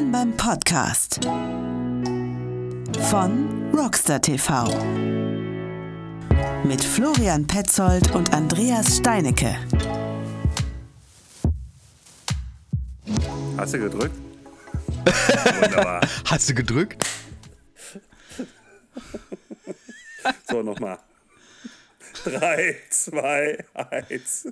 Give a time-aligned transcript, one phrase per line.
[0.00, 1.20] Willkommen beim Podcast
[3.10, 4.64] von Rockstar TV
[6.64, 9.54] mit Florian Petzold und Andreas Steinecke.
[13.58, 14.14] Hast du gedrückt?
[15.60, 16.00] Wunderbar.
[16.24, 17.06] Hast du gedrückt?
[20.48, 20.98] So, nochmal.
[22.24, 24.48] 3, 2, 1.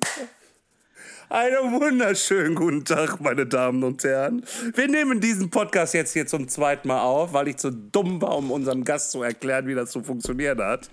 [1.31, 4.43] Einen wunderschönen guten Tag, meine Damen und Herren.
[4.75, 8.35] Wir nehmen diesen Podcast jetzt hier zum zweiten Mal auf, weil ich zu dumm war,
[8.39, 10.89] um unserem Gast zu erklären, wie das zu funktionieren hat.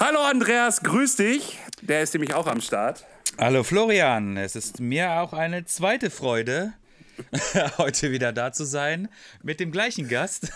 [0.00, 1.60] Hallo Andreas, grüß dich.
[1.80, 3.06] Der ist nämlich auch am Start.
[3.38, 6.72] Hallo Florian, es ist mir auch eine zweite Freude,
[7.78, 9.08] heute wieder da zu sein
[9.42, 10.52] mit dem gleichen Gast.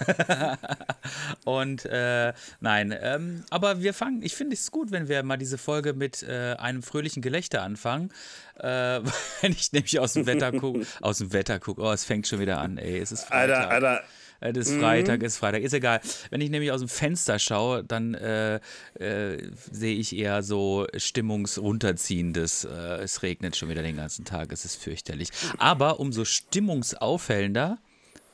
[1.45, 5.59] und äh, nein, ähm, aber wir fangen, ich finde es gut, wenn wir mal diese
[5.59, 8.11] Folge mit äh, einem fröhlichen Gelächter anfangen.
[8.59, 9.00] Äh,
[9.41, 12.41] wenn ich nämlich aus dem Wetter gucke, aus dem Wetter gucke, oh, es fängt schon
[12.41, 13.70] wieder an, ey, es ist Freitag.
[13.70, 14.05] Alter, Alter.
[14.40, 15.26] Es ist Freitag, mhm.
[15.26, 16.00] ist Freitag, ist egal.
[16.30, 18.61] Wenn ich nämlich aus dem Fenster schaue, dann äh,
[18.98, 22.64] äh, sehe ich eher so stimmungsrunterziehendes.
[22.64, 25.30] Äh, es regnet schon wieder den ganzen Tag, es ist fürchterlich.
[25.58, 27.78] Aber umso stimmungsaufhellender,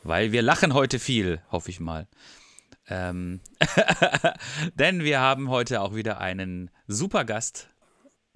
[0.02, 2.08] weil wir lachen heute viel, hoffe ich mal.
[2.88, 3.40] Ähm
[4.74, 7.68] Denn wir haben heute auch wieder einen super Gast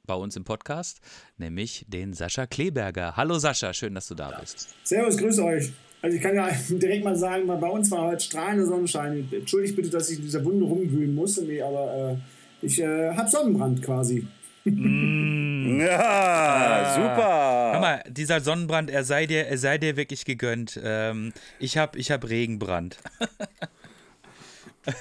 [0.07, 1.01] bei uns im Podcast,
[1.37, 3.17] nämlich den Sascha Kleberger.
[3.17, 4.69] Hallo Sascha, schön, dass du da bist.
[4.85, 5.73] Servus, grüß euch.
[6.03, 9.29] Also ich kann ja direkt mal sagen, bei uns war heute strahlender Sonnenschein.
[9.33, 12.19] Entschuldigt bitte, dass ich in dieser Wunde rumwühlen musste, nee, aber
[12.63, 14.27] äh, ich äh, habe Sonnenbrand quasi.
[14.65, 15.47] Mm.
[15.67, 16.95] Ja, ah.
[16.95, 17.73] super.
[17.73, 20.81] Hör mal, dieser Sonnenbrand, er sei dir, er sei dir wirklich gegönnt.
[20.83, 22.99] Ähm, ich habe ich hab Regenbrand.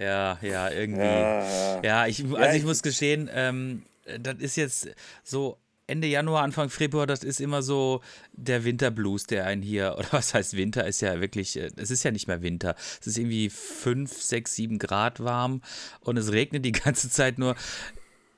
[0.00, 1.02] ja, ja, irgendwie.
[1.02, 3.82] Ja, ja ich, also ich muss gestehen, ähm,
[4.18, 4.88] das ist jetzt
[5.22, 10.08] so Ende Januar, Anfang Februar, das ist immer so der Winterblues, der einen hier, oder
[10.12, 12.76] was heißt Winter, ist ja wirklich, äh, es ist ja nicht mehr Winter.
[13.00, 15.62] Es ist irgendwie 5, 6, 7 Grad warm
[16.00, 17.56] und es regnet die ganze Zeit nur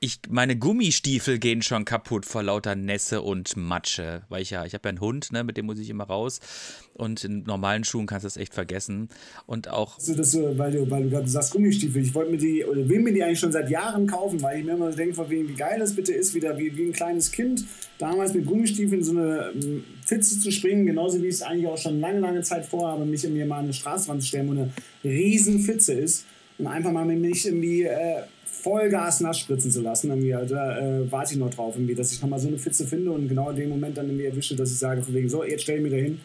[0.03, 4.23] ich, meine Gummistiefel gehen schon kaputt vor lauter Nässe und Matsche.
[4.29, 6.39] Weil ich ja, ich habe ja einen Hund, ne, mit dem muss ich immer raus.
[6.95, 9.09] Und in normalen Schuhen kannst du das echt vergessen.
[9.45, 9.99] Und auch.
[9.99, 12.99] Also das, weil du, weil du gerade sagst Gummistiefel, ich wollte mir die, oder will
[12.99, 15.53] mir die eigentlich schon seit Jahren kaufen, weil ich mir immer denke, von wegen, wie
[15.53, 17.65] geil das bitte ist, wieder wie, wie ein kleines Kind,
[17.99, 21.77] damals mit Gummistiefeln so eine ähm, Pfütze zu springen, genauso wie ich es eigentlich auch
[21.77, 24.71] schon lange, lange Zeit vorhabe, mich in mir mal eine Straßenwand zu stellen, wo eine
[25.03, 26.25] riesen Pfütze ist.
[26.57, 27.83] Und einfach mal mich irgendwie.
[27.83, 28.23] Äh,
[28.61, 30.09] Vollgas nass spritzen zu lassen.
[30.09, 32.85] Irgendwie, also, da äh, warte ich noch drauf, irgendwie, dass ich nochmal so eine Pfütze
[32.85, 35.43] finde und genau in dem Moment dann irgendwie erwische, dass ich sage, von wegen, so,
[35.43, 36.19] jetzt stell ich mich da hin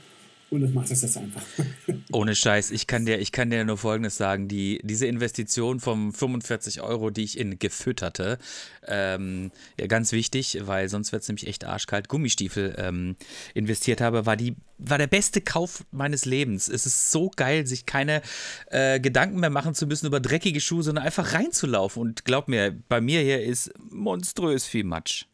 [0.50, 1.42] und ich mache das jetzt einfach.
[2.12, 6.12] Ohne Scheiß, ich kann dir, ich kann dir nur Folgendes sagen: die, Diese Investition von
[6.12, 8.38] 45 Euro, die ich in gefütterte,
[8.86, 13.16] ähm, ja, ganz wichtig, weil sonst wird es nämlich echt arschkalt, Gummistiefel ähm,
[13.54, 16.68] investiert habe, war, die, war der beste Kauf meines Lebens.
[16.68, 18.22] Es ist so geil, sich keine
[18.70, 22.00] äh, Gedanken mehr machen zu müssen über dreckige Schuhe, sondern einfach reinzulaufen.
[22.00, 25.24] Und glaub mir, bei mir hier ist monströs viel Matsch.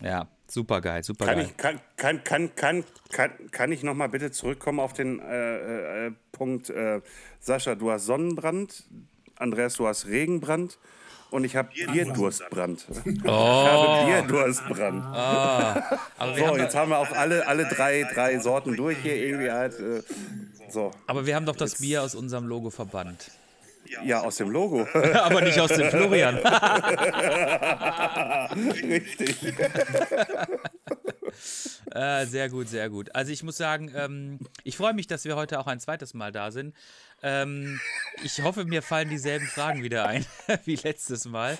[0.00, 1.46] Ja, Super geil, super kann geil.
[1.50, 6.12] Ich, kann, kann, kann, kann, kann, kann ich nochmal bitte zurückkommen auf den äh, äh,
[6.32, 7.00] Punkt, äh,
[7.40, 8.84] Sascha, du hast Sonnenbrand,
[9.36, 10.78] Andreas, du hast Regenbrand
[11.30, 12.86] und ich habe Bierdurstbrand.
[12.88, 13.02] Oh.
[13.04, 15.04] Ich habe Bierdurstbrand.
[15.04, 16.36] Oh.
[16.36, 19.78] so, haben jetzt haben wir auch alle, alle drei, drei Sorten durch hier irgendwie halt.
[19.80, 20.02] Äh,
[20.70, 20.92] so.
[21.06, 23.30] Aber wir haben doch das Bier aus unserem Logo verbannt.
[24.04, 24.86] Ja, aus dem Logo.
[25.14, 26.36] Aber nicht aus dem Florian.
[28.82, 29.36] Richtig.
[31.92, 33.14] äh, sehr gut, sehr gut.
[33.14, 36.32] Also ich muss sagen, ähm, ich freue mich, dass wir heute auch ein zweites Mal
[36.32, 36.74] da sind.
[37.22, 37.80] Ähm,
[38.22, 40.24] ich hoffe, mir fallen dieselben Fragen wieder ein
[40.64, 41.56] wie letztes Mal.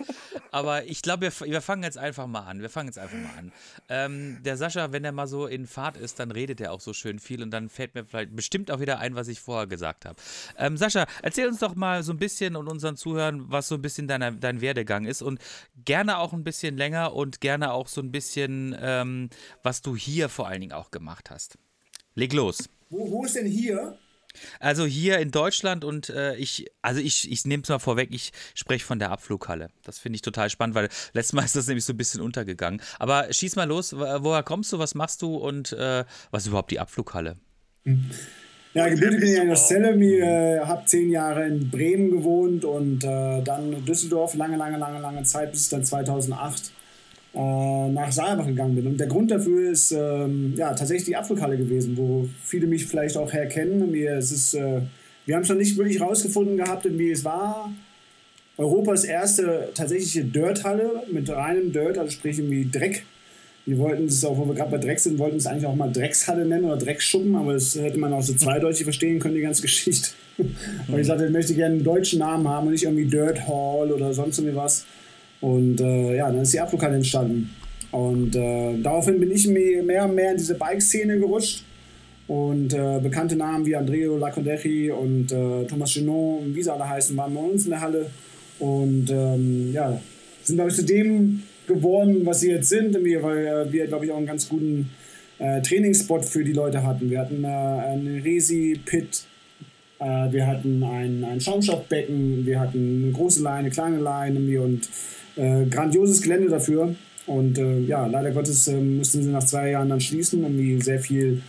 [0.50, 2.60] Aber ich glaube, wir, wir, fangen jetzt einfach mal an.
[2.60, 3.52] Wir fangen jetzt einfach mal an.
[3.88, 6.92] Ähm, der Sascha, wenn er mal so in Fahrt ist, dann redet er auch so
[6.92, 10.04] schön viel und dann fällt mir vielleicht bestimmt auch wieder ein, was ich vorher gesagt
[10.04, 10.16] habe.
[10.58, 13.82] Ähm, Sascha, erzähl uns doch mal so ein bisschen und unseren Zuhörern, was so ein
[13.82, 15.40] bisschen deiner, dein Werdegang ist und
[15.84, 19.30] gerne auch ein bisschen länger und gerne auch so ein bisschen, ähm,
[19.62, 21.58] was du hier vor allen Dingen auch gemacht hast.
[22.14, 22.68] Leg los.
[22.88, 23.98] Wo, wo ist denn hier?
[24.60, 28.32] Also hier in Deutschland und äh, ich, also ich, ich nehme es mal vorweg, ich
[28.54, 29.68] spreche von der Abflughalle.
[29.84, 32.80] Das finde ich total spannend, weil letztes Mal ist das nämlich so ein bisschen untergegangen.
[32.98, 36.70] Aber schieß mal los, woher kommst du, was machst du und äh, was ist überhaupt
[36.70, 37.36] die Abflughalle?
[38.74, 43.04] Ja, gebildet bin ich in der Celle, äh, habe zehn Jahre in Bremen gewohnt und
[43.04, 46.72] äh, dann Düsseldorf, lange, lange, lange, lange Zeit, bis dann 2008
[47.36, 48.86] äh, nach Saalbach gegangen bin.
[48.86, 53.18] Und der Grund dafür ist ähm, ja, tatsächlich die Apfelkalle gewesen, wo viele mich vielleicht
[53.18, 53.92] auch herkennen.
[53.92, 54.80] Wir, es ist, äh,
[55.26, 57.70] wir haben es noch nicht wirklich rausgefunden gehabt, wie es war.
[58.56, 63.04] Europas erste tatsächliche Dirthalle mit reinem Dirt, also sprich irgendwie Dreck.
[63.66, 65.92] Die wollten es auch, wo wir gerade bei Dreck sind, wollten es eigentlich auch mal
[65.92, 69.60] Dreckshalle nennen oder Dreckschuppen, aber das hätte man auch so zweideutig verstehen können, die ganze
[69.60, 70.10] Geschichte.
[70.88, 73.92] Weil ich sagte, ich möchte gerne einen deutschen Namen haben und nicht irgendwie Dirt Hall
[73.92, 74.86] oder sonst irgendwie was.
[75.40, 77.50] Und äh, ja, dann ist die Ablokal entstanden.
[77.90, 81.64] Und äh, daraufhin bin ich mehr und mehr in diese Bike-Szene gerutscht.
[82.26, 87.16] Und äh, bekannte Namen wie Andreo Lacondechi und äh, Thomas Genon, wie sie alle heißen,
[87.16, 88.06] waren bei uns in der Halle.
[88.58, 90.00] Und ähm, ja,
[90.42, 94.10] sind, glaube ich, zu dem geworden, was sie jetzt sind, weil äh, wir, glaube ich,
[94.10, 94.90] auch einen ganz guten
[95.38, 97.10] äh, Trainingsspot für die Leute hatten.
[97.10, 99.24] Wir hatten einen Resi-Pit,
[99.98, 104.88] wir hatten ein, ein Schaumstoffbecken, wir hatten eine große Leine, kleine Leine und
[105.36, 106.94] äh, grandioses Gelände dafür.
[107.26, 111.42] Und äh, ja, leider Gottes mussten sie nach zwei Jahren dann schließen, irgendwie sehr viel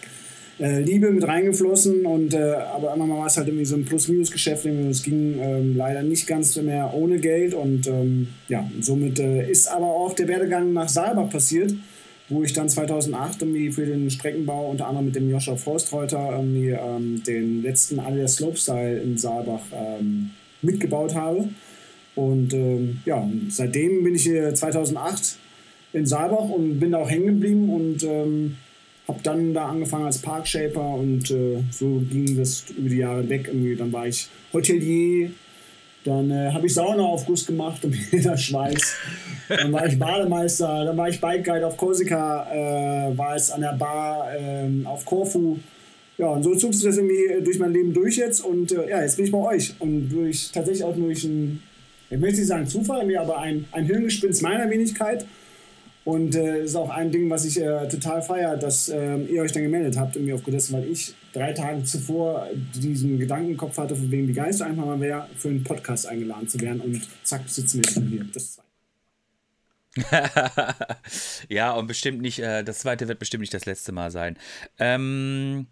[0.60, 3.86] äh, Liebe mit reingeflossen und äh, aber immer mal war es halt irgendwie so ein
[3.86, 4.66] Plus-Minus-Geschäft.
[4.66, 9.68] Es ging ähm, leider nicht ganz mehr ohne Geld und ähm, ja, somit äh, ist
[9.68, 11.76] aber auch der Werdegang nach Saalbach passiert,
[12.30, 16.70] wo ich dann 2008 irgendwie für den Streckenbau unter anderem mit dem Joscha Forstreuter irgendwie
[16.70, 20.32] ähm, den letzten Adidas Slopestyle in Saalbach ähm,
[20.64, 21.50] mitgebaut habe.
[22.18, 25.38] Und ähm, ja, seitdem bin ich hier 2008
[25.94, 28.58] in Saalbach und bin da auch hängen geblieben und ähm,
[29.08, 33.48] habe dann da angefangen als Parkshaper und äh, so ging das über die Jahre weg.
[33.48, 35.30] Irgendwie, dann war ich Hotelier,
[36.06, 38.96] dann äh, habe ich Saunaaufguss gemacht und jeder Schweiß.
[39.50, 43.62] Dann war ich Bademeister, dann war ich Bike Guide auf Korsika, äh, war es an
[43.62, 45.60] der Bar äh, auf Korfu.
[46.18, 49.04] Ja, und so zog sich das irgendwie durch mein Leben durch jetzt und äh, ja,
[49.04, 49.76] jetzt bin ich bei euch.
[49.78, 51.62] Und durch tatsächlich auch durch ein,
[52.10, 55.26] ich möchte nicht sagen Zufall, aber ein, ein Hirngespinst meiner Wenigkeit
[56.06, 59.52] und äh, ist auch ein Ding, was ich äh, total feiere, dass äh, ihr euch
[59.52, 63.78] dann gemeldet habt und mir aufgedessen, weil ich drei Tage zuvor diesen Gedanken im Kopf
[63.78, 66.80] hatte, von wegen wie geil es einfach mal wäre, für einen Podcast eingeladen zu werden
[66.80, 68.26] und zack, sitzen wir schon hier.
[68.34, 68.58] Das
[71.50, 74.38] ja, und bestimmt nicht, äh, das zweite wird bestimmt nicht das letzte Mal sein.
[74.80, 75.68] Ähm,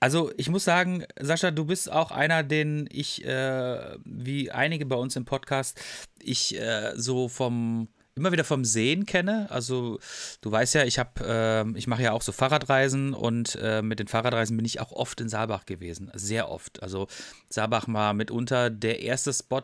[0.00, 4.96] also ich muss sagen, Sascha, du bist auch einer, den ich, äh, wie einige bei
[4.96, 5.80] uns im Podcast,
[6.20, 9.46] ich äh, so vom immer wieder vom Sehen kenne.
[9.50, 9.98] Also
[10.40, 14.00] du weißt ja, ich habe, äh, ich mache ja auch so Fahrradreisen und äh, mit
[14.00, 16.82] den Fahrradreisen bin ich auch oft in Saalbach gewesen, sehr oft.
[16.82, 17.06] Also
[17.48, 19.62] Saalbach war mitunter der erste Spot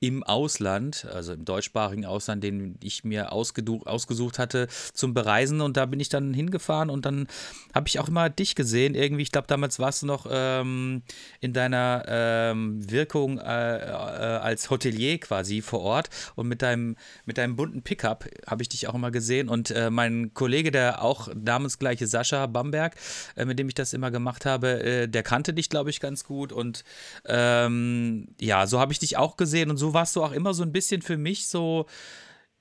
[0.00, 5.60] im Ausland, also im deutschsprachigen Ausland, den ich mir ausgesucht hatte zum Bereisen.
[5.60, 7.28] Und da bin ich dann hingefahren und dann
[7.74, 8.94] habe ich auch immer dich gesehen.
[8.94, 11.02] Irgendwie, ich glaube, damals warst du noch ähm,
[11.40, 16.08] in deiner ähm, Wirkung äh, äh, als Hotelier quasi vor Ort.
[16.34, 19.50] Und mit deinem, mit deinem bunten Pickup habe ich dich auch immer gesehen.
[19.50, 22.96] Und äh, mein Kollege, der auch namensgleiche Sascha Bamberg,
[23.36, 26.24] äh, mit dem ich das immer gemacht habe, äh, der kannte dich, glaube ich, ganz
[26.24, 26.52] gut.
[26.52, 26.84] Und
[27.26, 30.62] ähm, ja, so habe ich dich auch gesehen und so warst du auch immer so
[30.62, 31.86] ein bisschen für mich so,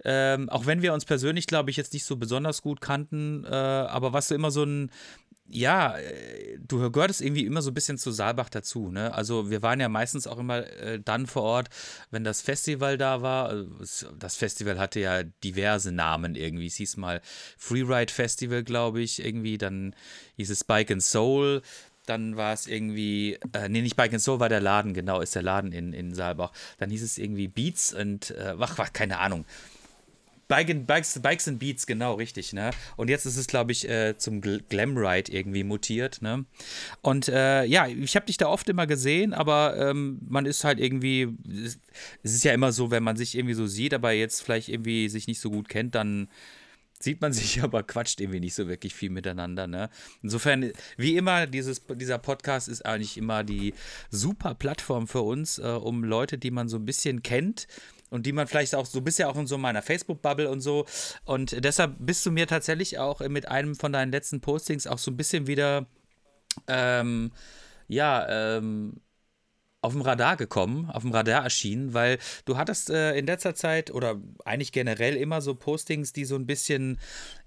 [0.04, 3.50] ähm, auch wenn wir uns persönlich, glaube ich, jetzt nicht so besonders gut kannten, äh,
[3.50, 4.92] aber warst du immer so ein,
[5.52, 9.14] ja, äh, du gehörtest irgendwie immer so ein bisschen zu Saalbach dazu, ne?
[9.14, 11.70] Also wir waren ja meistens auch immer äh, dann vor Ort,
[12.12, 13.50] wenn das Festival da war.
[13.50, 16.68] Also das Festival hatte ja diverse Namen irgendwie.
[16.68, 17.22] Es hieß mal
[17.58, 19.58] Freeride Festival, glaube ich, irgendwie.
[19.58, 19.96] Dann
[20.38, 21.62] hieß es Bike and Soul
[22.10, 25.36] dann war es irgendwie, äh, nee, nicht Bike and Soul war der Laden, genau, ist
[25.36, 26.52] der Laden in, in Saalbach.
[26.78, 29.46] Dann hieß es irgendwie Beats und, äh, ach, keine Ahnung.
[30.50, 32.72] Bike and, Bikes, Bikes and Beats, genau, richtig, ne?
[32.98, 36.46] Und jetzt ist es, glaube ich, äh, zum Glamride irgendwie mutiert, ne?
[37.04, 40.80] Und äh, ja, ich habe dich da oft immer gesehen, aber ähm, man ist halt
[40.80, 41.28] irgendwie,
[42.24, 45.08] es ist ja immer so, wenn man sich irgendwie so sieht, aber jetzt vielleicht irgendwie
[45.08, 46.30] sich nicht so gut kennt, dann
[47.00, 49.68] sieht man sich aber quatscht irgendwie nicht so wirklich viel miteinander.
[49.68, 49.90] Ne?
[50.22, 53.74] Insofern, wie immer, dieses, dieser Podcast ist eigentlich immer die
[54.10, 57.68] super Plattform für uns, äh, um Leute, die man so ein bisschen kennt,
[58.10, 60.86] und die man vielleicht auch, so bist ja auch in so meiner Facebook-Bubble und so.
[61.26, 65.12] Und deshalb bist du mir tatsächlich auch mit einem von deinen letzten Postings auch so
[65.12, 65.86] ein bisschen wieder,
[66.68, 67.32] ähm,
[67.88, 69.02] ja, ähm,
[69.82, 73.92] auf dem Radar gekommen, auf dem Radar erschienen, weil du hattest äh, in letzter Zeit
[73.92, 77.00] oder eigentlich generell immer so Postings, die so ein bisschen,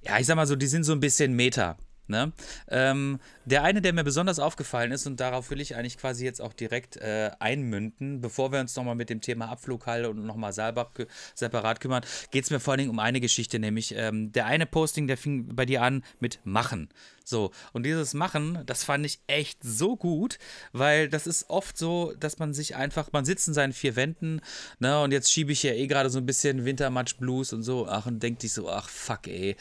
[0.02, 1.76] ja, ich sag mal so, die sind so ein bisschen Meta.
[2.08, 2.32] Ne?
[2.68, 6.42] Ähm, der eine, der mir besonders aufgefallen ist, und darauf will ich eigentlich quasi jetzt
[6.42, 10.90] auch direkt äh, einmünden, bevor wir uns nochmal mit dem Thema Abflughalle und nochmal Saalbach
[11.34, 14.66] separat kümmern, geht es mir vor allen Dingen um eine Geschichte, nämlich ähm, der eine
[14.66, 16.88] Posting, der fing bei dir an mit Machen.
[17.24, 20.38] So, und dieses Machen, das fand ich echt so gut,
[20.72, 24.40] weil das ist oft so, dass man sich einfach, man sitzt in seinen vier Wänden,
[24.80, 27.86] ne, und jetzt schiebe ich ja eh gerade so ein bisschen Wintermatch Blues und so,
[27.88, 29.56] ach, und denkt sich so, ach, fuck, ey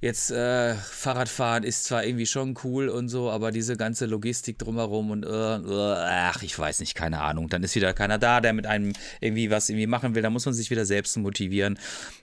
[0.00, 5.10] jetzt äh, Fahrradfahren ist zwar irgendwie schon cool und so, aber diese ganze Logistik drumherum
[5.10, 7.48] und äh, äh, ach, ich weiß nicht, keine Ahnung.
[7.48, 10.22] Dann ist wieder keiner da, der mit einem irgendwie was irgendwie machen will.
[10.22, 11.78] Da muss man sich wieder selbst motivieren.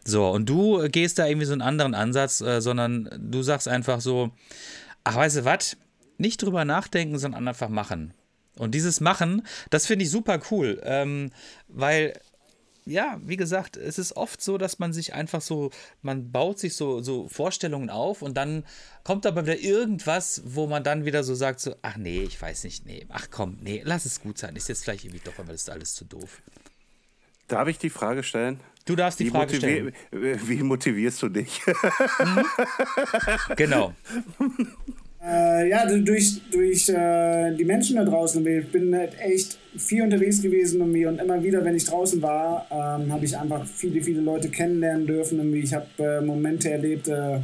[0.06, 4.00] So, und du gehst da irgendwie so einen anderen Ansatz, äh, sondern du sagst einfach
[4.00, 4.32] so,
[5.04, 5.78] ach, weißt du was?
[6.18, 8.14] Nicht drüber nachdenken, sondern einfach machen.
[8.58, 11.32] Und dieses Machen, das finde ich super cool, ähm,
[11.68, 12.14] weil
[12.86, 16.76] ja, wie gesagt, es ist oft so, dass man sich einfach so, man baut sich
[16.76, 18.64] so, so Vorstellungen auf und dann
[19.04, 22.64] kommt aber wieder irgendwas, wo man dann wieder so sagt, so, ach nee, ich weiß
[22.64, 25.52] nicht, nee, ach komm, nee, lass es gut sein, ist jetzt vielleicht irgendwie doch, aber
[25.52, 26.42] das ist alles zu doof.
[27.48, 28.60] Darf ich die Frage stellen?
[28.86, 29.94] Du darfst die wie Frage stellen.
[30.12, 31.62] Wie motivierst du dich?
[31.66, 32.46] Mhm.
[33.56, 33.94] Genau.
[35.28, 38.46] Äh, ja, durch, durch äh, die Menschen da draußen.
[38.46, 43.12] Ich bin echt viel unterwegs gewesen irgendwie und immer wieder, wenn ich draußen war, ähm,
[43.12, 45.40] habe ich einfach viele, viele Leute kennenlernen dürfen.
[45.40, 45.62] Irgendwie.
[45.62, 47.40] Ich habe äh, Momente erlebt, äh,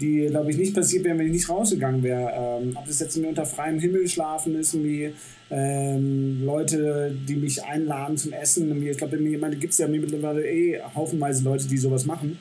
[0.00, 2.32] die, glaube ich, nicht passiert wären, wenn ich nicht rausgegangen wäre.
[2.62, 5.12] Ähm, ob das jetzt irgendwie unter freiem Himmel schlafen ist, irgendwie,
[5.50, 8.68] ähm, Leute, die mich einladen zum Essen.
[8.68, 8.88] Irgendwie.
[8.88, 12.38] Ich glaube, gibt es ja mittlerweile eh haufenweise Leute, die sowas machen.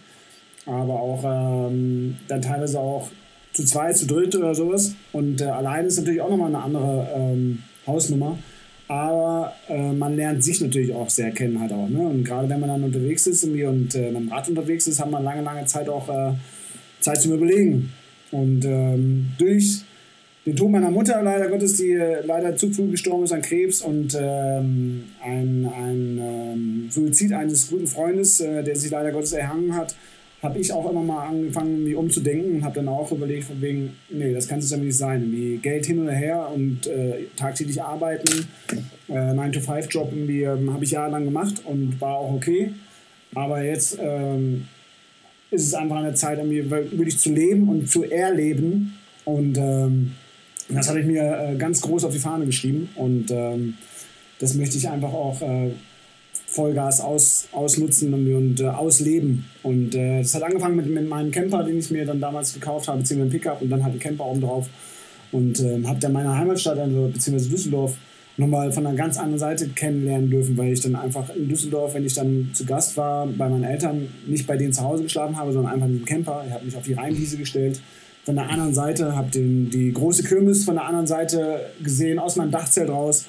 [0.66, 3.10] Aber auch ähm, dann teilweise auch
[3.58, 4.94] zu zweit, zu dritt oder sowas.
[5.14, 8.38] Und äh, allein ist natürlich auch nochmal eine andere ähm, Hausnummer.
[8.88, 11.90] Aber äh, man lernt sich natürlich auch sehr kennen halt auch.
[11.90, 12.08] Ne?
[12.08, 15.00] Und gerade wenn man dann unterwegs ist und, und äh, mit dem Rad unterwegs ist,
[15.00, 16.34] hat man lange, lange Zeit auch äh,
[17.00, 17.92] Zeit zum Überlegen.
[18.32, 19.82] Und ähm, durch
[20.46, 23.82] den Tod meiner Mutter, leider Gottes, die äh, leider zu früh gestorben ist an Krebs
[23.82, 29.76] und ähm, ein, ein ähm, Suizid eines guten Freundes, äh, der sich leider Gottes erhangen
[29.76, 29.96] hat,
[30.42, 33.96] habe ich auch immer mal angefangen, mich umzudenken und habe dann auch überlegt, von wegen,
[34.10, 35.32] nee, das kann es ja nicht sein.
[35.32, 38.48] Wie Geld hin oder her und äh, tagtäglich arbeiten,
[39.08, 42.72] äh, 9-to-5-Job irgendwie ähm, habe ich jahrelang gemacht und war auch okay.
[43.34, 44.68] Aber jetzt ähm,
[45.50, 48.98] ist es einfach eine Zeit, irgendwie wirklich zu leben und zu erleben.
[49.26, 50.14] Und ähm,
[50.70, 52.90] das habe ich mir äh, ganz groß auf die Fahne geschrieben.
[52.96, 53.76] Und ähm,
[54.40, 55.72] das möchte ich einfach auch äh,
[56.58, 59.46] Vollgas aus, ausnutzen und, äh, ausleben.
[59.62, 62.88] Und äh, das hat angefangen mit, mit meinem Camper, den ich mir dann damals gekauft
[62.88, 64.68] habe, beziehungsweise Pickup und dann halt den Camper oben drauf.
[65.32, 67.96] Und äh, habe dann meine Heimatstadt, also, beziehungsweise Düsseldorf,
[68.38, 72.06] nochmal von einer ganz anderen Seite kennenlernen dürfen, weil ich dann einfach in Düsseldorf, wenn
[72.06, 75.52] ich dann zu Gast war bei meinen Eltern, nicht bei denen zu Hause geschlafen habe,
[75.54, 76.44] sondern einfach in dem Camper.
[76.48, 77.80] Ich habe mich auf die Rheinwiese gestellt.
[78.26, 82.52] Von der anderen Seite habe die große Kirmes von der anderen Seite gesehen, aus meinem
[82.52, 83.26] Dachzelt raus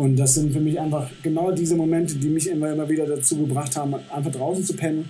[0.00, 3.36] und das sind für mich einfach genau diese Momente, die mich immer, immer wieder dazu
[3.36, 5.04] gebracht haben, einfach draußen zu pennen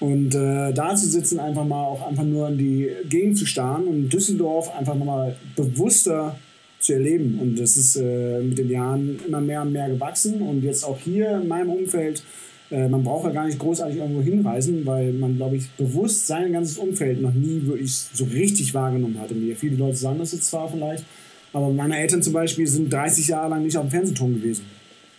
[0.00, 3.84] und äh, da zu sitzen, einfach mal auch einfach nur in die Gegend zu starren
[3.84, 6.34] und Düsseldorf einfach nochmal bewusster
[6.80, 7.38] zu erleben.
[7.42, 10.40] Und das ist äh, mit den Jahren immer mehr und mehr gewachsen.
[10.40, 12.22] Und jetzt auch hier in meinem Umfeld,
[12.70, 16.54] äh, man braucht ja gar nicht großartig irgendwo hinreisen, weil man, glaube ich, bewusst sein
[16.54, 19.30] ganzes Umfeld noch nie wirklich so richtig wahrgenommen hat.
[19.30, 21.04] Und viele Leute sagen das jetzt zwar vielleicht,
[21.52, 24.64] aber meine Eltern zum Beispiel sind 30 Jahre lang nicht auf dem Fernsehturm gewesen.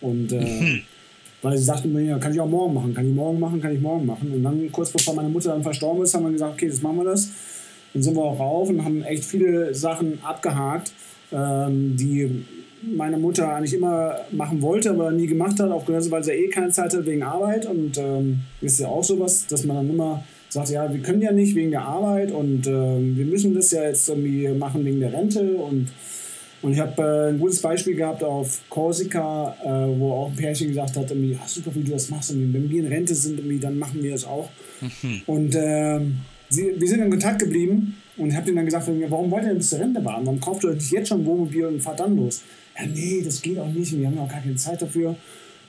[0.00, 0.82] Und äh, mhm.
[1.42, 3.74] weil sie sagten mir, ja, kann ich auch morgen machen, kann ich morgen machen, kann
[3.74, 4.32] ich morgen machen.
[4.32, 6.98] Und dann kurz bevor meine Mutter dann verstorben ist, haben wir gesagt, okay, das machen
[6.98, 7.30] wir das.
[7.94, 10.92] Dann sind wir auch rauf und haben echt viele Sachen abgehakt,
[11.32, 12.44] ähm, die
[12.82, 16.70] meine Mutter eigentlich immer machen wollte, aber nie gemacht hat, aufgrund weil sie eh keine
[16.70, 17.66] Zeit hat wegen Arbeit.
[17.66, 21.32] Und ähm, ist ja auch sowas, dass man dann immer sagt, ja, wir können ja
[21.32, 25.12] nicht wegen der Arbeit und äh, wir müssen das ja jetzt irgendwie machen wegen der
[25.12, 25.88] Rente und
[26.60, 30.68] und ich habe äh, ein gutes Beispiel gehabt auf Korsika, äh, wo auch ein Pärchen
[30.68, 33.38] gesagt hat, irgendwie, du doch, wie du das machst, und wenn wir in Rente sind,
[33.38, 34.50] irgendwie, dann machen wir das auch.
[34.80, 35.22] Mhm.
[35.26, 36.00] Und äh,
[36.48, 39.50] sie, wir sind in Kontakt geblieben und ich habe denen dann gesagt, warum wollt ihr
[39.50, 40.26] denn bis zur Rente warten?
[40.26, 42.42] Warum kauft ihr euch jetzt schon ein Wohnmobil und fahrt dann los?
[42.76, 45.10] Ja, nee, das geht auch nicht, wir haben ja auch gar keine Zeit dafür.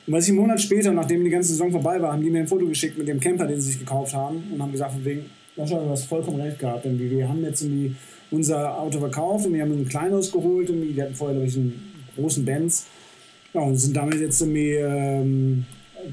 [0.07, 2.39] Und was ich einen Monat später, nachdem die ganze Saison vorbei war, haben die mir
[2.39, 5.05] ein Foto geschickt mit dem Camper, den sie sich gekauft haben und haben gesagt, von
[5.05, 7.95] wegen, Sascha, du hast vollkommen recht gehabt, irgendwie, wir haben jetzt irgendwie
[8.31, 10.69] unser Auto verkauft und wir haben ein kleines geholt.
[10.69, 11.81] Und wir hatten vorher, glaube ich, einen
[12.15, 12.85] großen Benz.
[13.53, 15.65] Ja, und sind damit jetzt irgendwie ähm,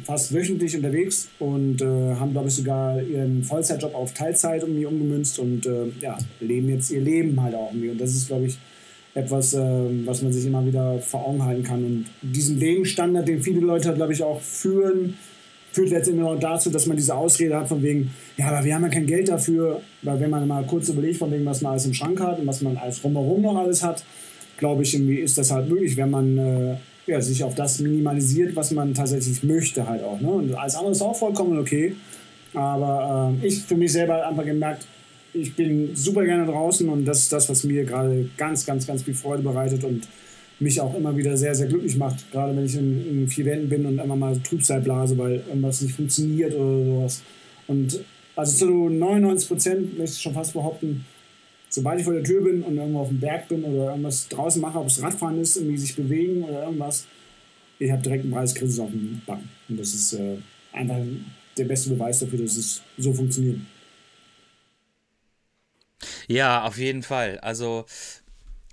[0.05, 5.39] fast wöchentlich unterwegs und äh, haben, glaube ich, sogar ihren Vollzeitjob auf Teilzeit irgendwie umgemünzt
[5.39, 7.91] und äh, ja, leben jetzt ihr Leben halt auch irgendwie.
[7.91, 8.59] Und das ist, glaube ich,
[9.15, 9.61] etwas, äh,
[10.07, 11.85] was man sich immer wieder vor Augen halten kann.
[11.85, 15.15] Und diesen Lebensstandard, den viele Leute, glaube ich, auch führen,
[15.77, 18.83] führt letztendlich auch dazu, dass man diese Ausrede hat von wegen, ja, aber wir haben
[18.83, 21.85] ja kein Geld dafür, weil wenn man mal kurz überlegt von wegen, was man alles
[21.85, 24.03] im Schrank hat und was man als drumherum noch alles hat,
[24.57, 28.57] glaube ich, irgendwie ist das halt möglich, wenn man äh, ja, sich auf das minimalisiert,
[28.57, 30.19] was man tatsächlich möchte halt auch.
[30.19, 30.29] Ne?
[30.29, 31.95] Und alles andere ist auch vollkommen okay.
[32.55, 34.87] Aber äh, ich für mich selber einfach gemerkt,
[35.35, 39.03] ich bin super gerne draußen und das ist das, was mir gerade ganz, ganz, ganz
[39.03, 40.09] viel Freude bereitet und
[40.59, 42.31] mich auch immer wieder sehr, sehr glücklich macht.
[42.33, 45.83] Gerade wenn ich in, in vier Wänden bin und immer mal Trübsal blase, weil irgendwas
[45.83, 47.23] nicht funktioniert oder sowas.
[47.67, 48.01] Und
[48.37, 51.05] Also zu 99 Prozent möchte ich schon fast behaupten,
[51.69, 54.61] sobald ich vor der Tür bin und irgendwo auf dem Berg bin oder irgendwas draußen
[54.63, 57.07] mache, ob es Radfahren ist, irgendwie sich bewegen oder irgendwas,
[57.79, 59.49] ich habe direkt ein breites Grinsen auf dem Backen.
[59.69, 60.39] Und das ist äh,
[60.73, 60.97] einfach
[61.57, 63.61] der beste Beweis dafür, dass es so funktioniert.
[66.29, 67.39] Ja, auf jeden Fall.
[67.41, 67.87] Also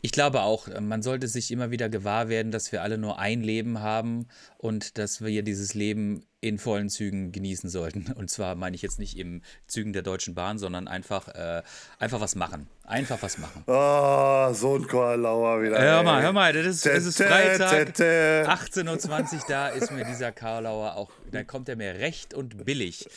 [0.05, 3.41] ich glaube auch, man sollte sich immer wieder gewahr werden, dass wir alle nur ein
[3.41, 8.11] Leben haben und dass wir dieses Leben in vollen Zügen genießen sollten.
[8.17, 11.63] Und zwar meine ich jetzt nicht im Zügen der Deutschen Bahn, sondern einfach, äh,
[11.99, 12.67] einfach was machen.
[12.83, 13.63] Einfach was machen.
[13.65, 15.79] Oh, so ein Karlauer wieder.
[15.79, 20.33] Hör mal, hör mal, das ist, das ist Freitag, 18.20 Uhr, da ist mir dieser
[20.33, 23.07] Karlauer auch, da kommt er mir recht und billig.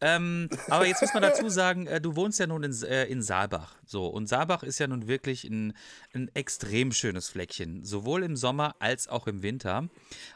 [0.00, 3.22] Ähm, aber jetzt muss man dazu sagen, äh, du wohnst ja nun in, äh, in
[3.22, 3.74] Saalbach.
[3.84, 5.74] So, und Saalbach ist ja nun wirklich ein,
[6.14, 9.88] ein extrem schönes Fleckchen, sowohl im Sommer als auch im Winter.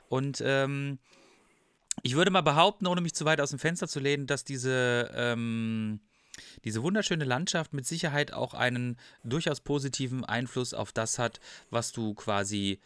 [0.08, 0.98] Und ähm,
[2.02, 5.10] ich würde mal behaupten, ohne mich zu weit aus dem Fenster zu lehnen, dass diese,
[5.14, 6.00] ähm,
[6.64, 11.40] diese wunderschöne Landschaft mit Sicherheit auch einen durchaus positiven Einfluss auf das hat,
[11.70, 12.80] was du quasi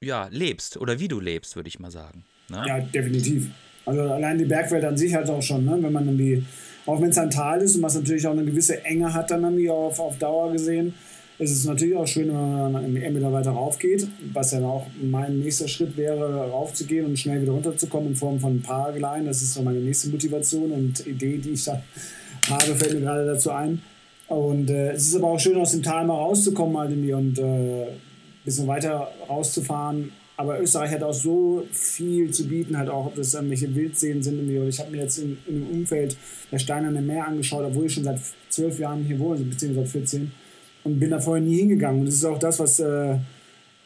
[0.00, 2.26] ja, lebst oder wie du lebst, würde ich mal sagen.
[2.48, 2.64] Ne?
[2.66, 3.50] Ja, definitiv.
[3.86, 5.78] Also allein die Bergwelt an sich halt auch schon, ne?
[5.80, 6.44] wenn man irgendwie,
[6.84, 9.44] auch wenn es ein Tal ist und was natürlich auch eine gewisse Enge hat, dann
[9.44, 10.92] irgendwie auf, auf Dauer gesehen,
[11.38, 15.38] ist es natürlich auch schön, wenn man entweder weiter rauf geht, was ja auch mein
[15.38, 19.26] nächster Schritt wäre, raufzugehen und schnell wieder runterzukommen in Form von Paragliden.
[19.26, 21.82] Das ist so meine nächste Motivation und Idee, die ich da
[22.48, 23.82] habe, fällt mir gerade dazu ein.
[24.28, 27.38] Und äh, es ist aber auch schön, aus dem Tal mal rauszukommen halt irgendwie und
[27.38, 27.86] ein äh,
[28.44, 33.32] bisschen weiter rauszufahren aber Österreich hat auch so viel zu bieten, halt auch, ob das
[33.32, 34.50] irgendwelche Wildseen sind.
[34.68, 36.16] Ich habe mir jetzt in, in dem Umfeld
[36.52, 40.32] der Steinerne Meer angeschaut, obwohl ich schon seit zwölf Jahren hier wohne, beziehungsweise seit 14.
[40.84, 42.00] Und bin da vorher nie hingegangen.
[42.00, 43.16] Und das ist auch das, was äh,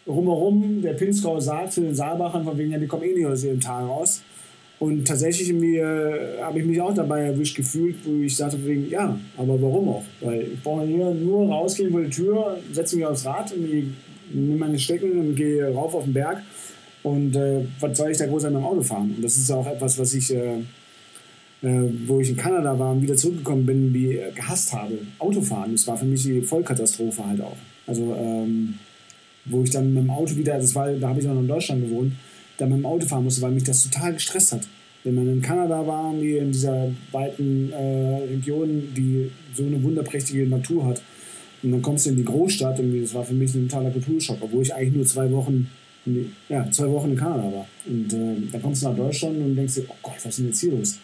[0.06, 3.44] rumherum der Pinzgau sagt zu den Saalbachern, von wegen, ja, die kommen eh nicht aus
[3.44, 4.22] ihrem Tal raus.
[4.80, 9.18] Und tatsächlich äh, habe ich mich auch dabei erwischt gefühlt, wo ich sagte, wegen, ja,
[9.36, 10.04] aber warum auch?
[10.20, 13.92] Weil ich brauche hier nur rausgehen vor die Tür, setze mich aufs Rad, irgendwie
[14.32, 16.42] nehme meine Stecken und gehe rauf auf den Berg.
[17.02, 19.14] Und äh, was soll ich da groß an meinem Auto fahren?
[19.16, 20.58] Und das ist auch etwas, was ich, äh,
[21.62, 24.98] äh, wo ich in Kanada war und wieder zurückgekommen bin, wie gehasst habe.
[25.18, 27.56] Autofahren, das war für mich die Vollkatastrophe halt auch.
[27.86, 28.74] Also, ähm,
[29.46, 31.82] wo ich dann mit dem Auto wieder, das war, da habe ich noch in Deutschland
[31.82, 32.12] gewohnt,
[32.58, 34.68] dann mit dem Auto fahren musste, weil mich das total gestresst hat.
[35.02, 40.46] Wenn man in Kanada war, die in dieser weiten äh, Region, die so eine wunderprächtige
[40.46, 41.00] Natur hat,
[41.62, 44.38] und dann kommst du in die Großstadt und das war für mich ein totaler Kulturschock,
[44.40, 45.68] obwohl ich eigentlich nur zwei Wochen,
[46.48, 47.66] ja, zwei Wochen in Kanada war.
[47.86, 50.46] Und äh, dann kommst du nach Deutschland und denkst dir, oh Gott, was ist denn
[50.46, 50.98] jetzt hier los?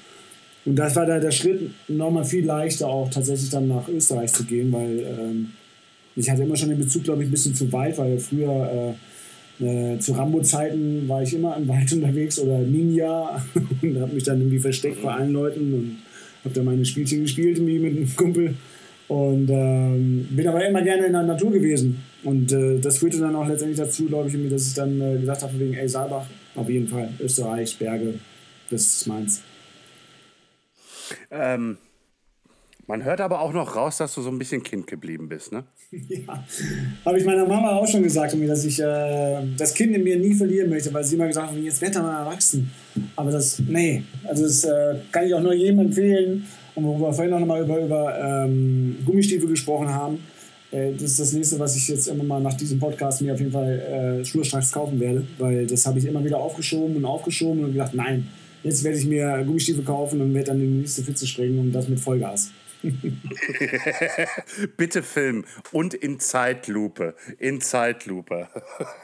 [0.65, 4.45] Und das war da der Schritt nochmal viel leichter auch tatsächlich dann nach Österreich zu
[4.45, 5.49] gehen, weil ähm,
[6.17, 8.95] ich hatte immer schon den Bezug, glaube ich, ein bisschen zu weit, weil früher
[9.61, 13.45] äh, äh, zu Rambo-Zeiten war ich immer im Wald unterwegs oder Ninja
[13.83, 15.97] und habe mich dann irgendwie versteckt bei allen Leuten und
[16.45, 18.55] habe da meine Spielchen gespielt irgendwie mit einem Kumpel.
[19.09, 22.03] Und ähm, bin aber immer gerne in der Natur gewesen.
[22.25, 25.43] Und äh, das führte dann auch letztendlich dazu, glaube ich, dass ich dann äh, gesagt
[25.43, 28.15] habe, wegen, ey, Saalbach, auf jeden Fall, Österreich, Berge,
[28.69, 29.43] das ist meins.
[31.31, 31.79] Ähm,
[32.89, 35.65] man hört aber auch noch raus, dass du so ein bisschen Kind geblieben bist, ne?
[35.91, 36.45] ja,
[37.05, 40.35] habe ich meiner Mama auch schon gesagt, dass ich äh, das Kind in mir nie
[40.35, 42.71] verlieren möchte, weil sie immer gesagt hat, jetzt wird er mal erwachsen.
[43.15, 47.13] Aber das, nee, also das äh, kann ich auch nur jedem empfehlen und wo wir
[47.13, 50.19] vorhin auch nochmal über, über ähm, Gummistiefel gesprochen haben,
[50.71, 53.41] äh, das ist das nächste, was ich jetzt immer mal nach diesem Podcast mir auf
[53.41, 57.65] jeden Fall äh, schnurstracks kaufen werde, weil das habe ich immer wieder aufgeschoben und aufgeschoben
[57.65, 58.29] und gedacht, nein,
[58.63, 61.89] jetzt werde ich mir Gummistiefel kaufen und werde dann die nächste Pfütze springen und das
[61.89, 62.51] mit Vollgas.
[64.77, 67.15] Bitte filmen und in Zeitlupe.
[67.39, 68.49] In Zeitlupe.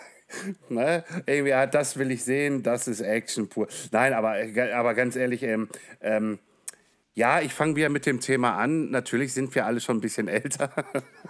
[0.69, 1.05] ne?
[1.27, 3.67] Irgendwie, ja, das will ich sehen, das ist Action pur.
[3.91, 4.35] Nein, aber,
[4.75, 5.69] aber ganz ehrlich, ähm,
[6.03, 6.39] ähm,
[7.15, 8.91] ja, ich fange wieder mit dem Thema an.
[8.91, 10.71] Natürlich sind wir alle schon ein bisschen älter.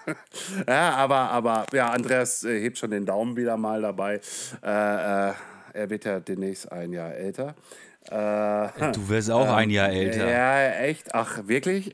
[0.68, 4.21] ja, aber, aber ja, Andreas äh, hebt schon den Daumen wieder mal dabei.
[4.62, 5.33] Äh, äh,
[5.75, 7.57] er wird ja demnächst ein Jahr älter.
[8.11, 10.29] Äh, du wirst auch ein Jahr älter.
[10.29, 11.14] Ja, echt?
[11.14, 11.92] Ach, wirklich?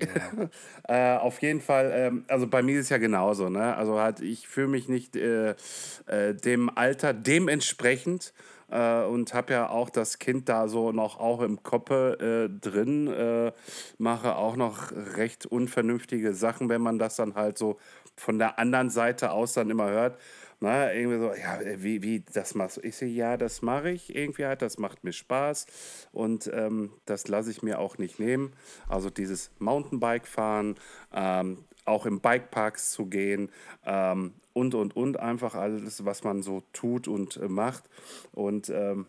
[0.88, 1.14] Ja.
[1.16, 3.48] äh, auf jeden Fall, ähm, also bei mir ist es ja genauso.
[3.48, 3.74] Ne?
[3.74, 8.32] Also halt, ich fühle mich nicht dem Alter dementsprechend
[8.70, 13.08] äh, und habe ja auch das Kind da so noch auch im Koppe äh, drin,
[13.08, 13.52] äh,
[13.98, 17.78] mache auch noch recht unvernünftige Sachen, wenn man das dann halt so
[18.16, 20.18] von der anderen Seite aus dann immer hört.
[20.60, 22.80] Na, irgendwie so, ja, wie, wie, das machst du?
[22.80, 25.66] Ich sehe, ja, das mache ich irgendwie halt, das macht mir Spaß
[26.10, 28.52] und ähm, das lasse ich mir auch nicht nehmen.
[28.88, 30.74] Also dieses Mountainbike fahren,
[31.12, 33.50] ähm, auch im Bikeparks zu gehen
[33.86, 37.84] ähm, und, und, und, einfach alles, was man so tut und äh, macht.
[38.32, 39.06] Und ähm,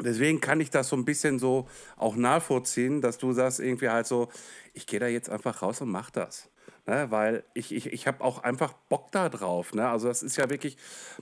[0.00, 4.06] deswegen kann ich das so ein bisschen so auch nachvollziehen, dass du sagst irgendwie halt
[4.06, 4.28] so,
[4.72, 6.51] ich gehe da jetzt einfach raus und mach das.
[6.84, 9.72] Ne, weil ich, ich, ich habe auch einfach Bock da drauf.
[9.72, 9.88] Ne?
[9.88, 10.76] Also das ist ja wirklich,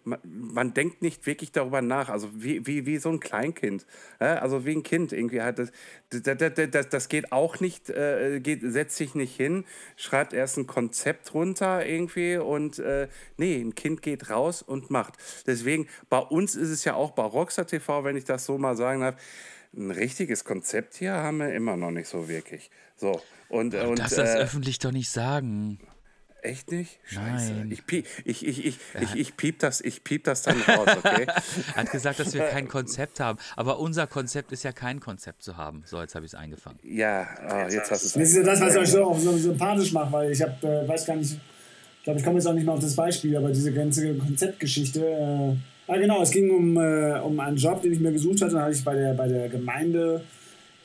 [0.04, 2.08] man, man, denkt nicht wirklich darüber nach.
[2.08, 3.84] Also wie, wie, wie so ein Kleinkind.
[4.20, 4.40] Ne?
[4.40, 5.58] Also wie ein Kind irgendwie halt.
[5.58, 5.70] Das,
[6.08, 10.66] das, das, das geht auch nicht, äh, geht, setzt sich nicht hin, schreibt erst ein
[10.66, 15.18] Konzept runter irgendwie und äh, nee, ein Kind geht raus und macht.
[15.46, 18.78] Deswegen, bei uns ist es ja auch bei Rockstar TV, wenn ich das so mal
[18.78, 19.16] sagen darf,
[19.74, 22.70] ein richtiges Konzept hier haben wir immer noch nicht so wirklich.
[22.96, 23.20] So.
[23.48, 25.78] Und, und, das äh, öffentlich doch nicht sagen.
[26.42, 26.98] Echt nicht?
[27.04, 27.52] Scheiße.
[27.52, 27.70] Nein.
[27.70, 31.26] Ich, piep, ich, ich, ich, ich, ich, piep das, ich piep das dann raus, okay?
[31.26, 33.38] er hat gesagt, dass wir kein Konzept haben.
[33.56, 35.82] Aber unser Konzept ist ja kein Konzept zu haben.
[35.84, 36.78] So, jetzt habe ich es eingefangen.
[36.82, 38.12] Ja, oh, jetzt hast du es.
[38.14, 41.06] Das ist ja das, was euch so, so sympathisch macht, weil ich habe, äh, weiß
[41.06, 43.72] gar nicht, ich glaube, ich komme jetzt auch nicht mehr auf das Beispiel, aber diese
[43.72, 45.04] ganze Konzeptgeschichte.
[45.04, 45.56] Äh,
[45.90, 48.54] ah, genau, es ging um, äh, um einen Job, den ich mir gesucht hatte.
[48.54, 50.22] Da hatte ich bei der, bei der Gemeinde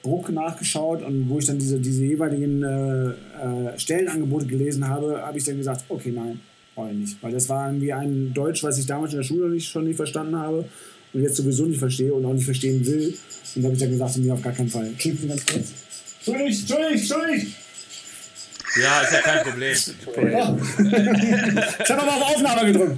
[0.04, 5.38] Druck nachgeschaut und wo ich dann diese, diese jeweiligen äh, äh, Stellenangebote gelesen habe, habe
[5.38, 6.40] ich dann gesagt, okay, nein,
[6.76, 7.24] brauche ich nicht.
[7.24, 9.98] Weil das war irgendwie ein Deutsch, was ich damals in der Schule nicht, schon nicht
[9.98, 10.66] verstanden habe
[11.14, 13.18] und jetzt sowieso nicht verstehe und auch nicht verstehen will.
[13.56, 14.88] Und da habe ich dann gesagt, mir auf gar keinen Fall.
[14.88, 15.72] Entschuldigung, ganz kurz.
[16.18, 17.54] Entschuldigung, Entschuldigung, Entschuldigung.
[18.82, 19.72] Ja, ist ja kein Problem.
[19.72, 19.88] ich
[21.90, 22.98] habe aber auf Aufnahme gedrückt.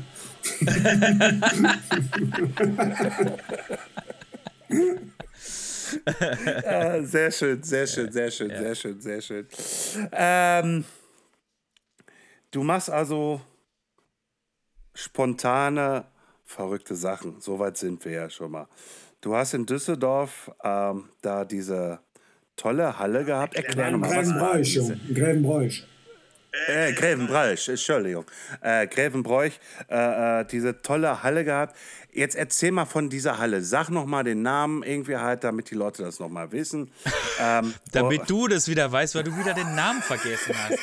[6.63, 8.59] Ja, sehr schön, sehr schön, sehr schön, ja.
[8.59, 9.47] sehr schön, sehr schön.
[10.11, 10.85] Ähm,
[12.51, 13.41] du machst also
[14.93, 16.05] spontane,
[16.43, 17.39] verrückte Sachen.
[17.39, 18.67] Soweit sind wir ja schon mal.
[19.21, 21.99] Du hast in Düsseldorf ähm, da diese
[22.55, 23.55] tolle Halle gehabt.
[23.55, 24.99] Erklär nochmal, was war diese?
[26.67, 28.25] Äh, Grävenbräuch, Entschuldigung.
[28.61, 29.53] Äh, Grävenbräuch,
[29.89, 31.75] äh, äh, diese tolle Halle gehabt.
[32.11, 33.61] Jetzt erzähl mal von dieser Halle.
[33.61, 36.91] Sag noch mal den Namen irgendwie halt, damit die Leute das noch mal wissen.
[37.39, 38.25] Ähm, damit oh.
[38.25, 40.79] du das wieder weißt, weil du wieder den Namen vergessen hast.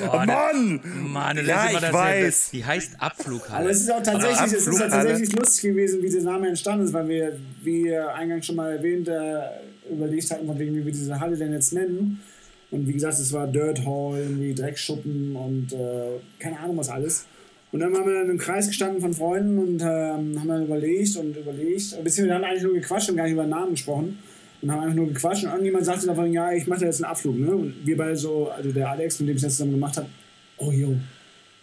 [0.10, 0.80] Oh, Mann!
[1.12, 2.46] Mann, ja, ich weiß.
[2.46, 3.60] Ja, die heißt Abflughalle.
[3.60, 6.86] Aber es ist auch tatsächlich, es ist auch tatsächlich lustig gewesen, wie der Name entstanden
[6.86, 11.20] ist, weil wir, wie eingangs schon mal erwähnt, äh, überlegt hatten, wegen, wie wir diese
[11.20, 12.22] Halle denn jetzt nennen.
[12.70, 17.24] Und wie gesagt, es war Dirt Hall, irgendwie Dreckschuppen und äh, keine Ahnung was alles.
[17.70, 21.16] Und dann haben wir in einem Kreis gestanden von Freunden und ähm, haben dann überlegt
[21.16, 21.90] und überlegt.
[22.02, 24.18] Beziehungsweise wir haben eigentlich nur gequatscht und gar nicht über den Namen gesprochen.
[24.60, 27.10] Und haben einfach nur gequatscht und irgendjemand sagte davon, ja, ich mache da jetzt einen
[27.10, 27.38] Abflug.
[27.38, 27.54] Ne?
[27.54, 30.08] Und wir beide so, also der Alex, mit dem ich das zusammen gemacht habe,
[30.56, 30.96] oh jo,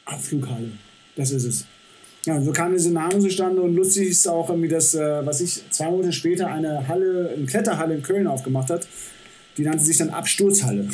[0.05, 0.69] Abflughalle,
[1.15, 1.65] das ist es.
[2.25, 5.41] Ja, und so kam dieser Name zustande und lustig ist auch irgendwie, dass, äh, was
[5.41, 8.87] ich zwei Monate später eine Halle, eine Kletterhalle in Köln aufgemacht hat,
[9.57, 10.87] die nannte sich dann Absturzhalle.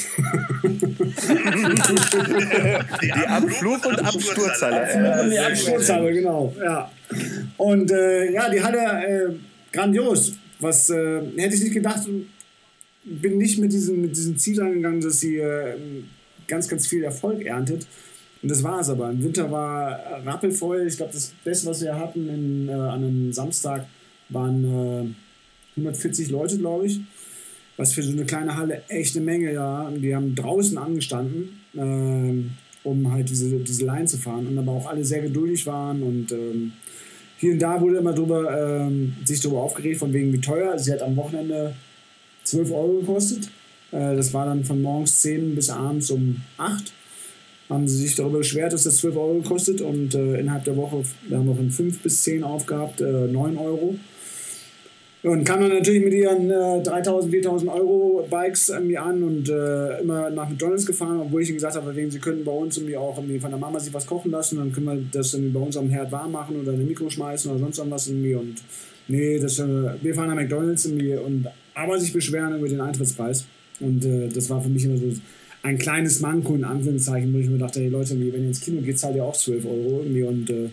[3.02, 4.84] die Abflug- und Absturzhalle.
[4.84, 6.56] Abflug und die Absturzhalle, genau.
[6.64, 6.92] Ja.
[7.58, 9.30] Und äh, ja, die Halle äh,
[9.72, 10.34] grandios.
[10.60, 12.08] Was äh, hätte ich nicht gedacht,
[13.04, 15.76] bin nicht mit diesem, mit diesem Ziel angegangen, dass sie äh,
[16.48, 17.88] ganz, ganz viel Erfolg erntet.
[18.44, 19.10] Und das war es aber.
[19.10, 20.86] Im Winter war rappelvoll.
[20.88, 23.88] Ich glaube, das Beste, was wir hatten in, äh, an einem Samstag,
[24.30, 25.16] waren
[25.76, 27.02] 140 äh, Leute, glaube ich
[27.78, 29.90] was für so eine kleine Halle echt eine Menge, ja.
[29.92, 32.52] Die haben draußen angestanden, ähm,
[32.84, 36.32] um halt diese, diese Line zu fahren und aber auch alle sehr geduldig waren und
[36.32, 36.74] ähm,
[37.42, 40.78] hier und da wurde immer drüber, ähm, sich darüber aufgeregt, von wegen wie teuer.
[40.78, 41.74] Sie hat am Wochenende
[42.44, 43.50] 12 Euro gekostet.
[43.92, 46.94] Äh, das war dann von morgens 10 bis abends um 8.
[47.68, 51.04] Haben sie sich darüber beschwert, dass das 12 Euro gekostet und äh, innerhalb der Woche,
[51.28, 53.96] wir haben wir von 5 bis 10 aufgehabt, äh, 9 Euro.
[55.24, 60.02] Und kam dann natürlich mit ihren äh, 3000, 4000 Euro Bikes irgendwie an und äh,
[60.02, 63.16] immer nach McDonalds gefahren, obwohl ich ihnen gesagt habe, sie können bei uns irgendwie auch
[63.18, 65.78] irgendwie von der Mama sich was kochen lassen, dann können wir das irgendwie bei uns
[65.78, 68.34] am Herd warm machen oder in ein Mikro schmeißen oder sonst irgendwas irgendwie.
[68.34, 68.56] Und
[69.08, 73.46] nee, das, äh, wir fahren nach McDonalds irgendwie und aber sich beschweren über den Eintrittspreis.
[73.80, 75.06] Und äh, das war für mich immer so
[75.62, 78.82] ein kleines Manko in Anführungszeichen, wo ich mir dachte, hey Leute, wenn ihr ins Kino
[78.82, 80.70] geht, zahlt ihr auch 12 Euro irgendwie und äh,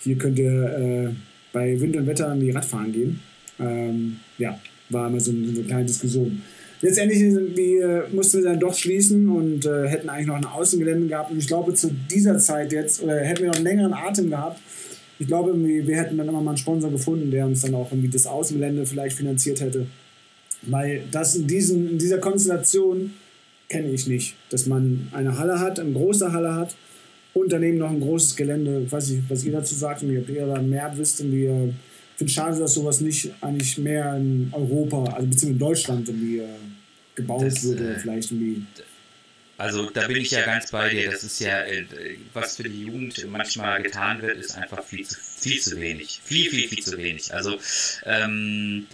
[0.00, 1.08] hier könnt ihr äh,
[1.54, 3.20] bei Wind und Wetter irgendwie Radfahren gehen.
[3.58, 4.58] Ähm, ja,
[4.90, 6.42] war immer so eine, so eine kleine Diskussion.
[6.82, 7.20] Letztendlich
[7.56, 11.30] wir, mussten wir dann doch schließen und äh, hätten eigentlich noch ein Außengelände gehabt.
[11.30, 14.60] Und ich glaube, zu dieser Zeit jetzt, oder hätten wir noch einen längeren Atem gehabt,
[15.18, 18.10] ich glaube, wir hätten dann immer mal einen Sponsor gefunden, der uns dann auch irgendwie
[18.10, 19.86] das Außengelände vielleicht finanziert hätte.
[20.62, 23.14] Weil das in, diesen, in dieser Konstellation
[23.68, 26.76] kenne ich nicht, dass man eine Halle hat, eine große Halle hat
[27.32, 28.82] und daneben noch ein großes Gelände.
[28.84, 31.74] Ich weiß nicht, was ihr dazu sagt ob ihr da mehr wisst wie ich
[32.16, 36.38] finde es schade, dass sowas nicht eigentlich mehr in Europa, also beziehungsweise in Deutschland irgendwie
[36.38, 36.48] äh,
[37.14, 38.62] gebaut das, würde, äh, vielleicht irgendwie.
[39.58, 41.10] Also da bin ich ja ganz bei dir.
[41.10, 41.84] Das ist ja, äh,
[42.32, 46.20] was für die Jugend manchmal getan wird, ist einfach viel zu, viel zu wenig.
[46.24, 47.32] Viel, viel, viel zu wenig.
[47.34, 47.58] Also
[48.04, 48.86] ähm,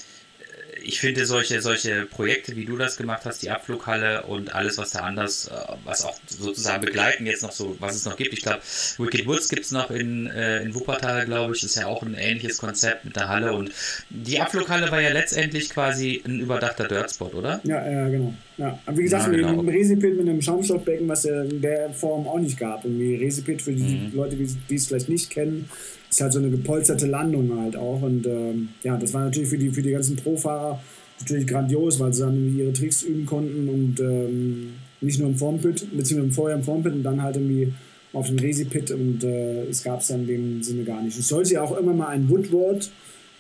[0.85, 4.91] ich finde solche, solche Projekte, wie du das gemacht hast, die Abflughalle und alles, was
[4.91, 5.53] da anders, äh,
[5.85, 8.33] was auch sozusagen begleiten jetzt noch so, was es noch gibt.
[8.33, 8.61] Ich glaube,
[8.99, 11.63] Wicked Woods gibt es noch in, äh, in Wuppertal, glaube ich.
[11.63, 13.53] Ist ja auch ein ähnliches Konzept mit der Halle.
[13.53, 13.71] Und
[14.11, 17.61] die Abflughalle war ja letztendlich quasi ein überdachter Dirtspot, oder?
[17.65, 18.35] Ja, ja, genau.
[18.59, 18.79] Ja.
[18.85, 19.51] Aber wie gesagt, ja, genau.
[19.51, 22.85] mit dem Resipit mit einem Schaumstoffbecken, was es in der Form auch nicht gab.
[22.85, 24.13] Irgendwie Resipit für die mhm.
[24.15, 25.69] Leute, die es vielleicht nicht kennen,
[26.11, 28.03] ist halt so eine gepolsterte Landung halt auch.
[28.03, 30.83] Und ähm, ja, das war natürlich für die, für die ganzen Profahrer
[31.21, 35.87] natürlich grandios, weil sie dann ihre Tricks üben konnten und ähm, nicht nur im Formpit,
[35.97, 37.73] beziehungsweise vorher im Formpit und dann halt irgendwie
[38.13, 41.19] auf dem Resipit und äh, es gab es dann in dem Sinne gar nicht.
[41.19, 42.91] Es sollte ja auch immer mal ein Woodward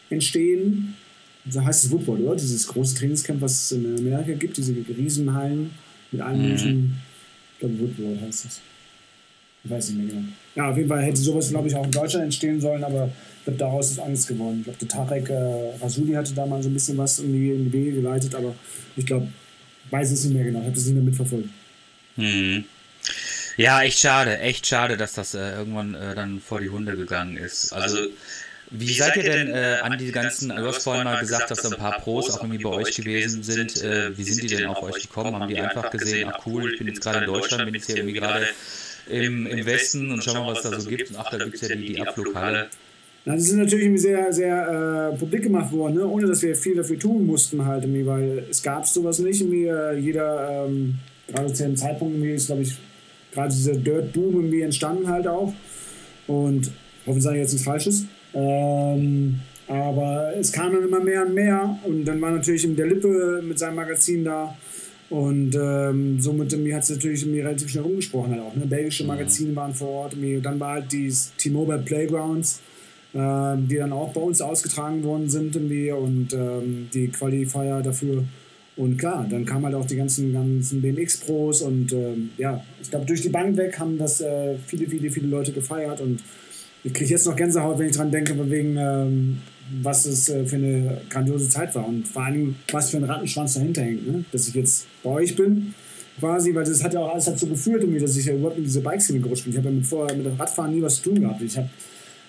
[0.08, 0.94] entstehen.
[1.48, 2.36] So heißt es Woodward, oder?
[2.36, 5.70] Dieses große Trainingscamp, was es in Amerika gibt, diese Riesenhallen
[6.10, 6.48] mit allen mhm.
[6.48, 7.02] möglichen.
[7.54, 8.60] Ich glaube, Woodward heißt es.
[9.64, 10.28] Ich weiß nicht mehr genau.
[10.56, 13.44] Ja, auf jeden Fall hätte sowas, glaube ich, auch in Deutschland entstehen sollen, aber ich
[13.44, 14.58] glaube, daraus ist Angst geworden.
[14.58, 17.50] Ich glaube, der Tarek äh, Rasuli hatte da mal so ein bisschen was in die,
[17.50, 18.54] in die Wege geleitet, aber
[18.96, 19.28] ich glaube,
[19.90, 20.60] weiß es nicht mehr genau.
[20.60, 21.48] Ich habe das nicht mehr mitverfolgt.
[22.16, 22.64] Hm.
[23.56, 27.36] Ja, echt schade, echt schade, dass das äh, irgendwann äh, dann vor die Hunde gegangen
[27.36, 27.72] ist.
[27.72, 27.98] Also,
[28.72, 31.62] wie, wie seid ihr denn äh, an die ganzen, du hast vorhin mal gesagt, dass
[31.62, 33.82] da ein paar Pros auch irgendwie bei euch gewesen sind.
[33.82, 35.34] Äh, wie sind die denn auf euch gekommen?
[35.34, 37.98] Haben die einfach gesehen, ach cool, ich bin jetzt gerade in Deutschland, bin jetzt hier
[37.98, 38.46] irgendwie gerade
[39.08, 41.10] im, im Westen und schau mal, was da so gibt.
[41.10, 42.68] Und ach, da gibt es ja die, die Abflughalle.
[43.24, 46.06] Das ist natürlich sehr, sehr äh, publik gemacht worden, ne?
[46.06, 49.40] ohne dass wir viel dafür tun mussten, halt, weil es gab sowas nicht.
[49.40, 50.94] Irgendwie, äh, jeder, ähm,
[51.28, 52.74] gerade zu dem Zeitpunkt, irgendwie ist, glaube ich,
[53.32, 55.54] gerade dieser Dirt-Boom irgendwie entstanden halt auch.
[56.26, 58.06] Und ich hoffe, ich sage jetzt nichts Falsches.
[58.34, 61.78] Ähm, aber es kam dann immer mehr und mehr.
[61.84, 64.54] Und dann war natürlich der Lippe mit seinem Magazin da.
[65.10, 68.56] Und ähm, somit hat es natürlich relativ schnell rumgesprochen halt auch.
[68.56, 68.64] Ne?
[68.64, 70.16] Belgische Magazine waren vor Ort.
[70.42, 72.60] Dann war halt die T-Mobile Playgrounds,
[73.12, 78.24] äh, die dann auch bei uns ausgetragen worden sind irgendwie und ähm, die Qualifier dafür.
[78.74, 83.04] Und klar, dann kamen halt auch die ganzen, ganzen BMX-Pros und ähm, ja, ich glaube,
[83.04, 86.20] durch die Bank weg haben das äh, viele, viele, viele Leute gefeiert und
[86.84, 89.38] ich kriege jetzt noch Gänsehaut, wenn ich dran denke, wegen ähm,
[89.82, 93.54] was es äh, für eine grandiose Zeit war und vor allem, was für ein Rattenschwanz
[93.54, 94.06] dahinter hängt.
[94.06, 94.24] Ne?
[94.32, 95.74] Dass ich jetzt bei euch bin,
[96.18, 98.80] quasi, weil das hat ja auch alles dazu geführt, dass ich ja überhaupt in diese
[98.80, 99.52] Bikeszene gerutscht bin.
[99.52, 101.42] Ich habe ja mit, vorher mit dem Radfahren nie was zu tun gehabt.
[101.42, 101.68] Ich habe,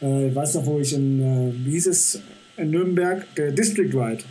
[0.01, 2.21] äh, weiß noch, wo ich in, äh, wie hieß es,
[2.57, 4.23] in Nürnberg, der District Ride.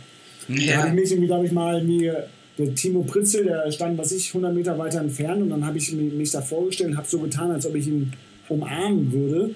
[0.47, 0.75] Ja.
[0.75, 4.11] Da habe ich mich irgendwie, glaube ich, mal mir der Timo Pritzel, der stand, was
[4.11, 7.19] ich, 100 Meter weiter entfernt und dann habe ich mich da vorgestellt und habe so
[7.19, 8.13] getan, als ob ich ihn
[8.49, 9.55] umarmen würde.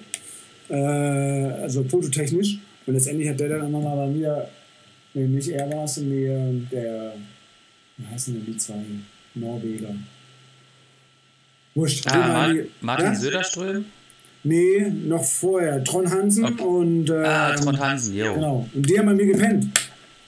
[0.68, 2.58] Äh, also fototechnisch.
[2.86, 4.48] Und letztendlich hat der dann immer mal bei mir,
[5.14, 7.12] nee, nicht er war es, der,
[7.96, 8.82] wie heißen denn die zwei
[9.34, 9.94] Norweger?
[11.74, 12.06] Wurscht.
[12.10, 13.14] Ah, die, Martin ja?
[13.14, 13.84] Söderström?
[14.44, 15.82] Nee, noch vorher.
[15.84, 16.62] Tron Hansen okay.
[16.62, 17.10] und.
[17.10, 18.34] Äh, ah, Tron Hansen, jo.
[18.34, 18.68] Genau.
[18.74, 19.66] Und die haben bei mir gepennt.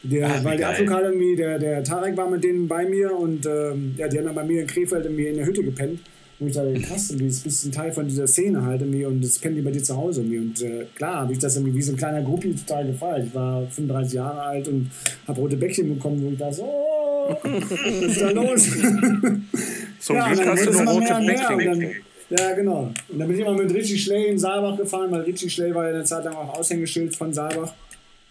[0.02, 3.94] Der, Ach, weil der irgendwie, der, der Tarek war mit denen bei mir und ähm,
[3.98, 6.00] ja, die haben dann bei mir in Krefeld irgendwie in der Hütte gepennt.
[6.40, 9.38] Und ich dachte, krass, irgendwie, bist ein Teil von dieser Szene halt irgendwie und das
[9.38, 10.38] pennen die bei dir zu Hause irgendwie.
[10.38, 13.26] Und äh, klar habe ich das irgendwie wie so ein kleiner Gruppi total gefeiert.
[13.26, 14.90] Ich war 35 Jahre alt und
[15.28, 18.64] habe rote Bäckchen bekommen, wo ich dachte, oh, was ist da los?
[20.00, 21.90] Zum ja, Glück hast du noch rote Bäckchen.
[22.30, 22.90] Ja, genau.
[23.08, 25.88] Und dann bin ich immer mit Richie Schley in Saalbach gefahren, weil Richie Schley war
[25.88, 27.74] ja eine Zeit lang auch Aushängeschild von Saalbach.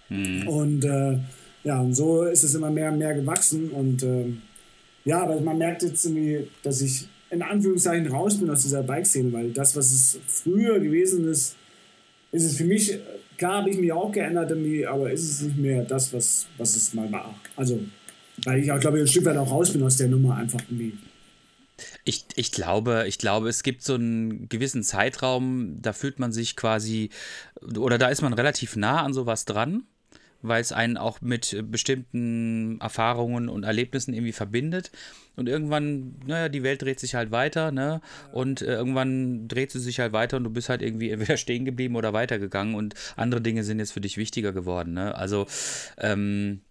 [0.07, 0.47] Mhm.
[0.47, 1.17] Und äh,
[1.63, 3.69] ja, und so ist es immer mehr und mehr gewachsen.
[3.69, 4.25] Und äh,
[5.05, 9.31] ja, aber man merkt jetzt irgendwie, dass ich in Anführungszeichen raus bin aus dieser Bike-Szene,
[9.31, 11.55] weil das, was es früher gewesen ist,
[12.31, 12.97] ist es für mich,
[13.37, 14.51] klar habe ich mich auch geändert,
[14.87, 17.39] aber ist es nicht mehr das, was, was es mal war.
[17.55, 17.79] Also,
[18.45, 20.61] weil ich auch, glaube ich, ein Stück weit auch raus bin aus der Nummer einfach
[20.69, 20.97] irgendwie.
[22.03, 26.55] Ich, ich, glaube, ich glaube, es gibt so einen gewissen Zeitraum, da fühlt man sich
[26.55, 27.09] quasi,
[27.77, 29.83] oder da ist man relativ nah an sowas dran
[30.41, 34.91] weil es einen auch mit bestimmten Erfahrungen und Erlebnissen irgendwie verbindet.
[35.35, 38.01] Und irgendwann, naja, die Welt dreht sich halt weiter, ne?
[38.31, 41.65] Und äh, irgendwann dreht sie sich halt weiter und du bist halt irgendwie entweder stehen
[41.65, 45.15] geblieben oder weitergegangen und andere Dinge sind jetzt für dich wichtiger geworden, ne?
[45.15, 45.47] Also,
[45.97, 46.61] ähm,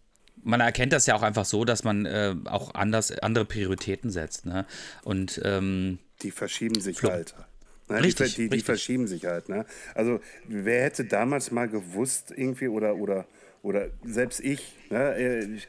[0.43, 4.47] man erkennt das ja auch einfach so, dass man äh, auch anders, andere Prioritäten setzt,
[4.47, 4.67] ne?
[5.03, 7.35] Und, ähm, die verschieben sich halt.
[7.89, 8.03] Ne?
[8.03, 9.49] Richtig, die, die, die verschieben sich halt.
[9.49, 9.65] Ne?
[9.95, 13.27] Also wer hätte damals mal gewusst irgendwie oder, oder
[13.63, 15.69] oder selbst ich, ne, ich,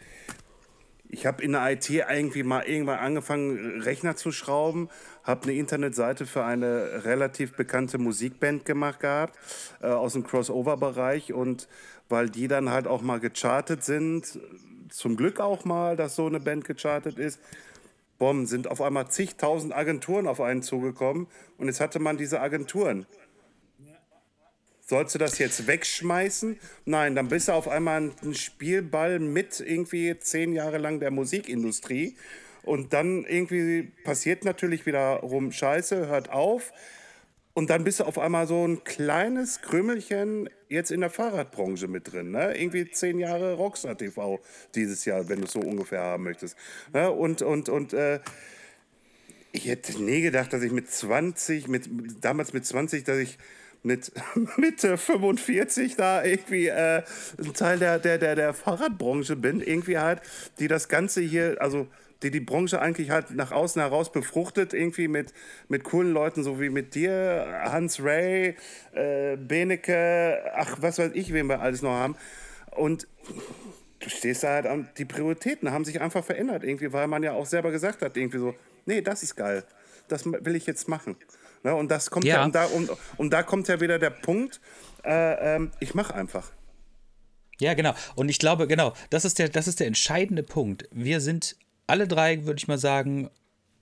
[1.09, 4.89] ich habe in der IT irgendwie mal irgendwann angefangen, Rechner zu schrauben,
[5.23, 9.37] habe eine Internetseite für eine relativ bekannte Musikband gemacht gehabt,
[9.81, 11.33] äh, aus dem Crossover-Bereich.
[11.33, 11.67] Und
[12.09, 14.39] weil die dann halt auch mal gechartet sind,
[14.89, 17.39] zum Glück auch mal, dass so eine Band gechartet ist,
[18.19, 21.27] Bom, sind auf einmal zigtausend Agenturen auf einen zugekommen
[21.57, 23.07] und jetzt hatte man diese Agenturen
[24.89, 26.59] Sollst du das jetzt wegschmeißen?
[26.85, 32.17] Nein, dann bist du auf einmal ein Spielball mit irgendwie zehn Jahre lang der Musikindustrie.
[32.63, 36.73] Und dann irgendwie passiert natürlich wiederum Scheiße, hört auf.
[37.53, 42.11] Und dann bist du auf einmal so ein kleines Krümelchen jetzt in der Fahrradbranche mit
[42.11, 42.31] drin.
[42.31, 42.55] Ne?
[42.55, 44.39] Irgendwie zehn Jahre Rockstar TV
[44.75, 46.55] dieses Jahr, wenn du es so ungefähr haben möchtest.
[46.93, 47.11] Ne?
[47.11, 48.19] Und, und, und äh,
[49.51, 51.89] ich hätte nie gedacht, dass ich mit 20, mit,
[52.21, 53.39] damals mit 20, dass ich
[53.81, 54.11] mit
[54.57, 57.03] Mitte 45 da irgendwie äh,
[57.37, 60.21] ein Teil der, der, der, der Fahrradbranche bin, irgendwie halt,
[60.59, 61.87] die das Ganze hier, also
[62.23, 65.33] die die Branche eigentlich halt nach außen heraus befruchtet, irgendwie mit,
[65.67, 68.55] mit coolen Leuten, so wie mit dir, Hans Ray,
[68.93, 72.15] äh, Benecke, ach, was weiß ich, wen wir alles noch haben.
[72.71, 73.07] Und
[73.99, 77.33] du stehst da halt an, die Prioritäten haben sich einfach verändert, irgendwie, weil man ja
[77.33, 78.55] auch selber gesagt hat, irgendwie so,
[78.85, 79.63] nee, das ist geil,
[80.07, 81.15] das will ich jetzt machen.
[81.63, 84.11] Ne, und das kommt ja, ja und, da, und, und da kommt ja wieder der
[84.11, 84.61] Punkt,
[85.03, 86.51] äh, äh, ich mache einfach.
[87.59, 87.93] Ja, genau.
[88.15, 90.87] Und ich glaube, genau, das ist der, das ist der entscheidende Punkt.
[90.91, 91.57] Wir sind
[91.89, 93.29] alle drei, würde ich mal sagen,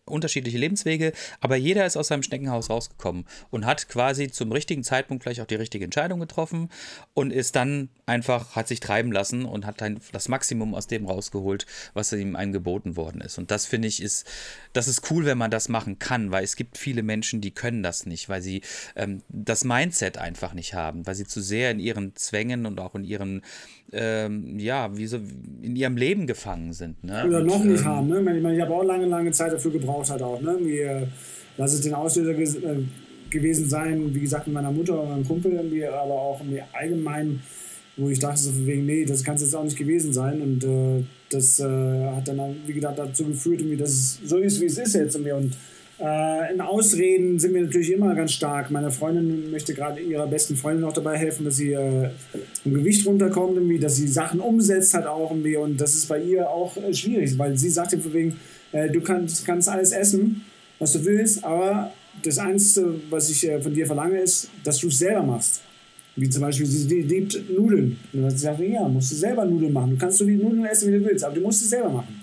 [0.07, 5.23] unterschiedliche Lebenswege, aber jeder ist aus seinem Schneckenhaus rausgekommen und hat quasi zum richtigen Zeitpunkt
[5.23, 6.69] vielleicht auch die richtige Entscheidung getroffen
[7.13, 11.05] und ist dann einfach, hat sich treiben lassen und hat dann das Maximum aus dem
[11.05, 13.37] rausgeholt, was ihm einem geboten worden ist.
[13.37, 14.25] Und das finde ich ist,
[14.73, 17.83] das ist cool, wenn man das machen kann, weil es gibt viele Menschen, die können
[17.83, 18.61] das nicht, weil sie
[18.95, 22.95] ähm, das Mindset einfach nicht haben, weil sie zu sehr in ihren Zwängen und auch
[22.95, 23.41] in ihren
[23.93, 25.17] ähm, ja, wie so
[25.61, 27.03] in ihrem Leben gefangen sind.
[27.03, 27.25] Ne?
[27.27, 28.07] Oder noch nicht ähm, haben.
[28.07, 28.19] Ne?
[28.19, 30.41] Ich, meine, ich habe auch lange, lange Zeit dafür gebraucht, hat auch.
[30.41, 30.57] Ne?
[30.61, 31.07] Wie,
[31.57, 32.83] lass es den Auslöser äh,
[33.29, 37.41] gewesen sein, wie gesagt, mit meiner Mutter oder meinem Kumpel, aber auch irgendwie allgemein,
[37.97, 40.41] wo ich dachte, so wegen, nee, das kann es jetzt auch nicht gewesen sein.
[40.41, 44.65] Und äh, das äh, hat dann, wie gesagt, dazu geführt, dass es so ist, wie
[44.65, 45.15] es ist jetzt.
[45.15, 45.57] Und, und
[45.99, 48.69] äh, in Ausreden sind wir natürlich immer ganz stark.
[48.69, 52.09] Meine Freundin möchte gerade ihrer besten Freundin auch dabei helfen, dass sie äh,
[52.65, 55.57] im Gewicht runterkommt, irgendwie, dass sie Sachen umsetzt hat auch irgendwie.
[55.57, 58.39] Und das ist bei ihr auch äh, schwierig, weil sie sagt eben wegen,
[58.71, 60.43] äh, du kannst, kannst alles essen,
[60.77, 61.91] was du willst, aber
[62.23, 65.61] das Einzige, was ich äh, von dir verlange, ist, dass du es selber machst.
[66.15, 67.97] Wie zum Beispiel, sie liebt Nudeln.
[68.11, 69.91] Und dann hat sie ja, musst du selber Nudeln machen.
[69.91, 72.16] Du kannst so viele Nudeln essen, wie du willst, aber du musst es selber machen.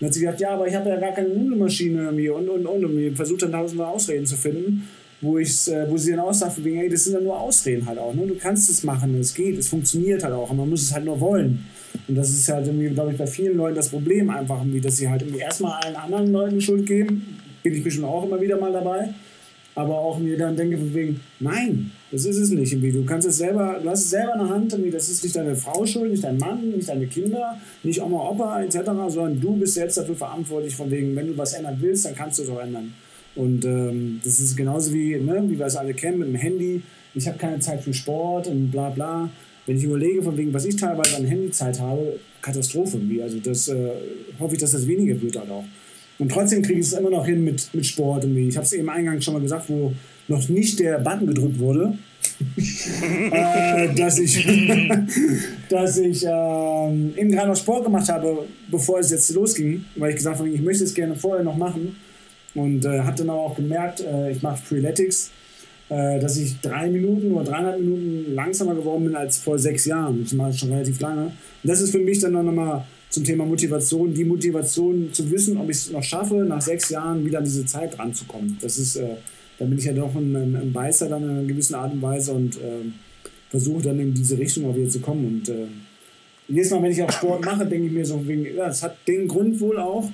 [0.00, 2.66] Dann hat sie gesagt, ja, aber ich habe ja gar keine Nudelmaschine irgendwie und, und,
[2.66, 2.84] und.
[2.84, 4.88] Und versucht dann tausendmal Ausreden zu finden,
[5.20, 7.98] wo, ich, äh, wo sie dann auch sagt, ey, das sind dann nur Ausreden halt
[7.98, 8.14] auch.
[8.14, 8.26] Ne?
[8.26, 11.04] Du kannst es machen, es geht, es funktioniert halt auch, und man muss es halt
[11.04, 11.66] nur wollen.
[12.08, 14.96] Und das ist halt irgendwie, glaube ich, bei vielen Leuten das Problem einfach, irgendwie, dass
[14.96, 17.38] sie halt irgendwie erstmal allen anderen Leuten Schuld geben.
[17.62, 19.10] Bin ich bestimmt auch immer wieder mal dabei.
[19.74, 22.72] Aber auch mir dann denke von wegen, nein, das ist es nicht.
[22.72, 25.54] Du kannst es selber, du hast es selber in der Hand, das ist nicht deine
[25.54, 29.74] Frau schuld, nicht dein Mann, nicht deine Kinder, nicht Oma, Opa etc., sondern du bist
[29.74, 32.60] selbst dafür verantwortlich, von wegen, wenn du was ändern willst, dann kannst du es auch
[32.60, 32.92] ändern.
[33.36, 36.82] Und ähm, das ist genauso wie, ne, wie wir es alle kennen mit dem Handy.
[37.14, 39.30] Ich habe keine Zeit für Sport und bla bla
[39.70, 42.98] wenn ich überlege, von wegen, was ich teilweise an Handyzeit habe, Katastrophe.
[43.22, 43.90] Also das äh,
[44.40, 45.64] hoffe ich, dass das weniger wird halt auch.
[46.18, 48.48] Und trotzdem kriege ich es immer noch hin mit, mit Sport irgendwie.
[48.48, 49.92] Ich habe es eben eingangs schon mal gesagt, wo
[50.30, 51.98] noch nicht der Button gedrückt wurde,
[53.30, 54.46] äh, dass ich,
[55.68, 60.16] dass ich äh, eben gerade noch Sport gemacht habe, bevor es jetzt losging, weil ich
[60.16, 61.96] gesagt habe, ich möchte es gerne vorher noch machen.
[62.54, 65.30] Und äh, habe dann aber auch gemerkt, äh, ich mache Freeletics
[65.90, 70.22] äh, dass ich drei Minuten oder dreieinhalb Minuten langsamer geworden bin als vor sechs Jahren.
[70.22, 71.24] Das mache ich schon relativ lange.
[71.24, 75.56] Und das ist für mich dann noch mal zum Thema Motivation, die Motivation zu wissen,
[75.58, 78.56] ob ich es noch schaffe, nach sechs Jahren wieder an diese Zeit ranzukommen.
[78.62, 79.16] Das ist, äh,
[79.60, 82.32] da bin ich ja doch ein, ein, Beißer dann in einer gewissen Art und Weise
[82.32, 82.90] und äh,
[83.50, 85.26] versuche dann in diese Richtung auch wieder zu kommen.
[85.26, 85.66] Und äh,
[86.48, 88.96] jedes Mal, wenn ich auch Sport mache, denke ich mir so, wegen, ja, das hat
[89.06, 90.10] den Grund wohl auch,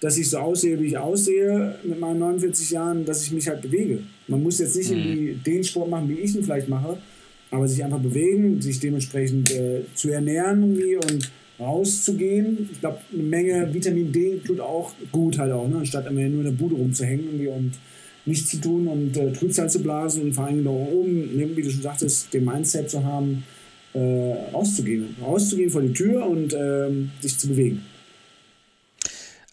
[0.00, 3.60] dass ich so aussehe, wie ich aussehe mit meinen 49 Jahren, dass ich mich halt
[3.60, 3.98] bewege.
[4.26, 4.96] Man muss jetzt nicht mhm.
[4.96, 6.96] irgendwie den Sport machen, wie ich ihn vielleicht mache,
[7.50, 12.70] aber sich einfach bewegen, sich dementsprechend äh, zu ernähren irgendwie und rauszugehen.
[12.72, 15.76] Ich glaube, eine Menge Vitamin D tut auch gut halt auch, ne?
[15.76, 17.72] anstatt immer nur in der Bude rumzuhängen irgendwie und
[18.28, 21.70] nichts zu tun und äh, Trübsal zu blasen und vor allem da oben, wie du
[21.70, 23.44] schon sagtest, den Mindset zu haben,
[23.94, 25.16] äh, rauszugehen.
[25.20, 27.84] Rauszugehen vor die Tür und äh, sich zu bewegen.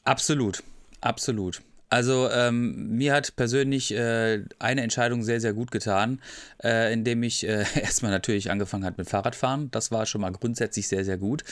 [0.04, 0.62] Absolut,
[1.02, 1.62] absolut.
[1.90, 6.20] Also ähm, mir hat persönlich äh, eine Entscheidung sehr, sehr gut getan,
[6.64, 9.72] äh, indem ich äh, erstmal natürlich angefangen habe mit Fahrradfahren.
[9.72, 11.44] Das war schon mal grundsätzlich sehr, sehr gut.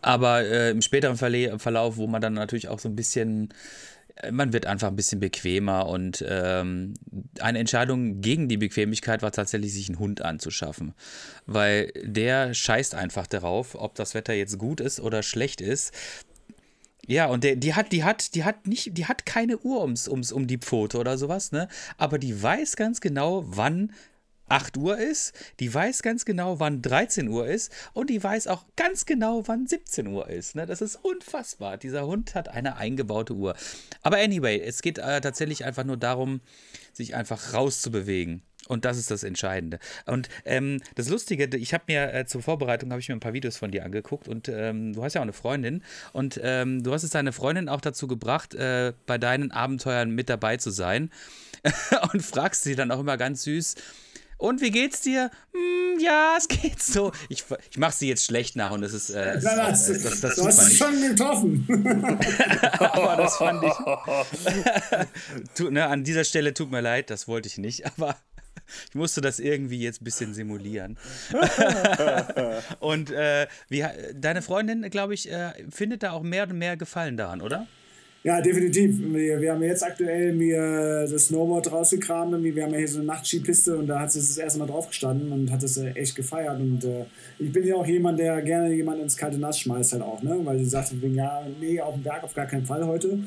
[0.00, 3.52] Aber äh, im späteren Verlauf, wo man dann natürlich auch so ein bisschen,
[4.30, 6.94] man wird einfach ein bisschen bequemer und ähm,
[7.40, 10.94] eine Entscheidung gegen die Bequemlichkeit war tatsächlich, sich einen Hund anzuschaffen.
[11.46, 15.92] Weil der scheißt einfach darauf, ob das Wetter jetzt gut ist oder schlecht ist
[17.10, 20.06] ja, und der, die hat, die hat, die hat nicht, die hat keine Uhr ums,
[20.06, 21.66] ums, um die Pfote oder sowas, ne?
[21.96, 23.92] Aber die weiß ganz genau, wann
[24.50, 28.64] 8 Uhr ist, die weiß ganz genau, wann 13 Uhr ist und die weiß auch
[28.76, 30.56] ganz genau, wann 17 Uhr ist.
[30.56, 30.66] Ne?
[30.66, 31.76] Das ist unfassbar.
[31.76, 33.54] Dieser Hund hat eine eingebaute Uhr.
[34.02, 36.40] Aber anyway, es geht äh, tatsächlich einfach nur darum,
[36.92, 38.42] sich einfach rauszubewegen.
[38.68, 39.78] Und das ist das Entscheidende.
[40.06, 43.32] Und ähm, das Lustige, ich habe mir äh, zur Vorbereitung habe ich mir ein paar
[43.32, 45.82] Videos von dir angeguckt und ähm, du hast ja auch eine Freundin
[46.12, 50.28] und ähm, du hast es deine Freundin auch dazu gebracht, äh, bei deinen Abenteuern mit
[50.28, 51.10] dabei zu sein
[52.12, 53.74] und fragst sie dann auch immer ganz süß.
[54.40, 55.30] Und wie geht's dir?
[55.52, 57.12] Hm, ja, es geht so.
[57.28, 59.10] Ich, ich mache sie jetzt schlecht nach und das ist.
[59.10, 61.66] Äh, Na, das, das, das, das, du hast es schon getroffen.
[62.78, 63.72] aber das fand ich.
[65.54, 68.16] tu, ne, an dieser Stelle tut mir leid, das wollte ich nicht, aber
[68.88, 70.96] ich musste das irgendwie jetzt ein bisschen simulieren.
[72.80, 73.84] und äh, wie,
[74.14, 77.66] deine Freundin, glaube ich, äh, findet da auch mehr und mehr Gefallen daran, oder?
[78.22, 78.98] Ja, definitiv.
[78.98, 82.42] Wir, wir haben jetzt aktuell mir das Snowboard rausgekramt.
[82.42, 84.88] Wir haben ja hier so eine Nachtskipiste und da hat sie das erste Mal drauf
[84.88, 86.60] gestanden und hat es äh, echt gefeiert.
[86.60, 87.06] Und äh,
[87.38, 90.38] ich bin ja auch jemand, der gerne jemanden ins kalte Nass schmeißt halt auch, ne?
[90.44, 93.20] Weil sie sagt, ja, nee, auf dem Berg auf gar keinen Fall heute.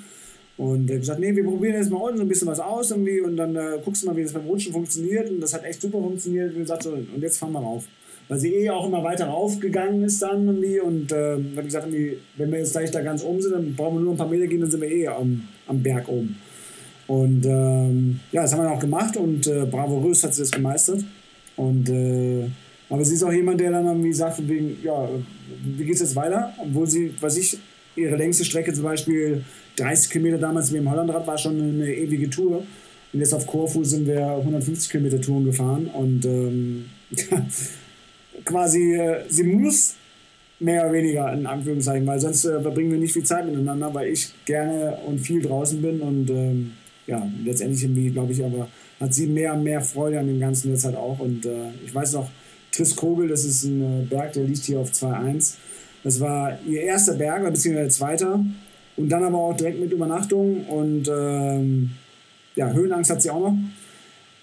[0.58, 3.20] Und hat gesagt, nee, wir probieren jetzt mal unten so ein bisschen was aus irgendwie
[3.20, 5.28] und dann äh, guckst du mal, wie das beim Rutschen funktioniert.
[5.28, 6.54] Und das hat echt super funktioniert.
[6.54, 7.88] Und gesagt, so, und jetzt fahren wir rauf.
[8.34, 10.80] Weil sie eh auch immer weiter raufgegangen ist dann irgendwie.
[10.80, 14.02] Und äh, wie gesagt, wenn wir jetzt gleich da ganz oben sind, dann brauchen wir
[14.02, 16.36] nur ein paar Meter gehen, dann sind wir eh am, am Berg oben.
[17.06, 21.06] Und ähm, ja, das haben wir auch gemacht und äh, bravourös hat sie das gemeistert.
[21.58, 22.46] Und äh,
[22.90, 25.08] aber sie ist auch jemand, der dann irgendwie sagt, wegen, ja,
[25.64, 26.54] wie geht es jetzt weiter?
[26.58, 27.60] Obwohl sie, was ich,
[27.96, 29.44] ihre längste Strecke zum Beispiel
[29.76, 32.64] 30 Kilometer damals wie im Hollandrad war schon eine ewige Tour.
[33.14, 36.86] Und jetzt auf Korfu sind wir 150 Kilometer Touren gefahren und ähm,
[38.46, 39.96] quasi, äh, sie muss
[40.60, 44.10] mehr oder weniger in Anführungszeichen, weil sonst äh, verbringen wir nicht viel Zeit miteinander, weil
[44.10, 46.72] ich gerne und viel draußen bin und ähm,
[47.06, 48.68] ja, letztendlich irgendwie, glaube ich, aber
[49.00, 51.94] hat sie mehr und mehr Freude an dem Ganzen jetzt halt auch und äh, ich
[51.94, 52.30] weiß noch,
[52.72, 55.56] Triskogel, das ist ein äh, Berg, der liegt hier auf 2.1.
[56.04, 58.44] Das war ihr erster Berg, beziehungsweise zweiter.
[58.96, 61.92] Und dann aber auch direkt mit Übernachtung und ähm,
[62.56, 63.54] ja, Höhenangst hat sie auch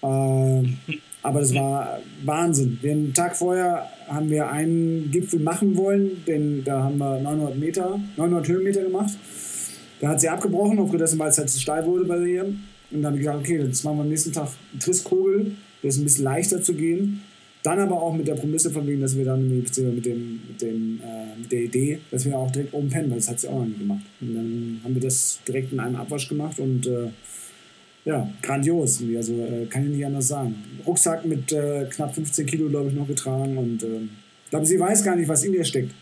[0.01, 0.61] noch.
[0.61, 0.63] Äh,
[1.23, 2.79] aber das war Wahnsinn.
[2.81, 7.99] Den Tag vorher haben wir einen Gipfel machen wollen, denn da haben wir 900 Meter,
[8.17, 9.13] 900 Höhenmeter gemacht.
[9.99, 12.45] Da hat sie abgebrochen, aufgrund dessen, weil es halt zu steil wurde bei ihr.
[12.45, 12.57] Und
[12.91, 15.55] dann haben wir gesagt, okay, jetzt machen wir am nächsten Tag einen Tristkogel.
[15.83, 17.21] Der ist ein bisschen leichter zu gehen.
[17.63, 20.05] Dann aber auch mit der Prämisse von wegen, dass wir dann mit, dem, mit,
[20.61, 23.47] dem, äh, mit der Idee, dass wir auch direkt oben pennen, weil das hat sie
[23.47, 24.03] auch noch nicht gemacht.
[24.19, 27.09] Und dann haben wir das direkt in einem Abwasch gemacht und äh,
[28.05, 29.01] ja, grandios.
[29.15, 30.55] Also äh, kann ich nicht anders sagen.
[30.85, 34.01] Rucksack mit äh, knapp 15 Kilo, glaube ich, noch getragen und äh,
[34.45, 35.93] ich glaube, sie weiß gar nicht, was in ihr steckt.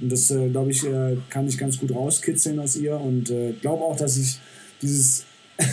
[0.00, 3.52] Und das, äh, glaube ich, äh, kann ich ganz gut rauskitzeln aus ihr und äh,
[3.60, 4.38] glaube auch, dass ich
[4.80, 5.26] dieses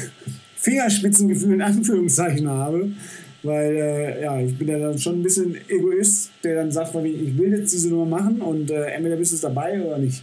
[0.57, 2.91] Fingerspitzengefühl in Anführungszeichen habe,
[3.43, 7.37] weil äh, ja, ich bin ja dann schon ein bisschen Egoist, der dann sagt, ich
[7.37, 10.21] will jetzt diese Nummer machen und äh, entweder bist du dabei oder nicht.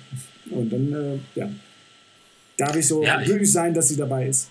[0.50, 1.48] Und dann, äh, ja,
[2.58, 4.50] darf ich so ja, glücklich sein, dass sie dabei ist.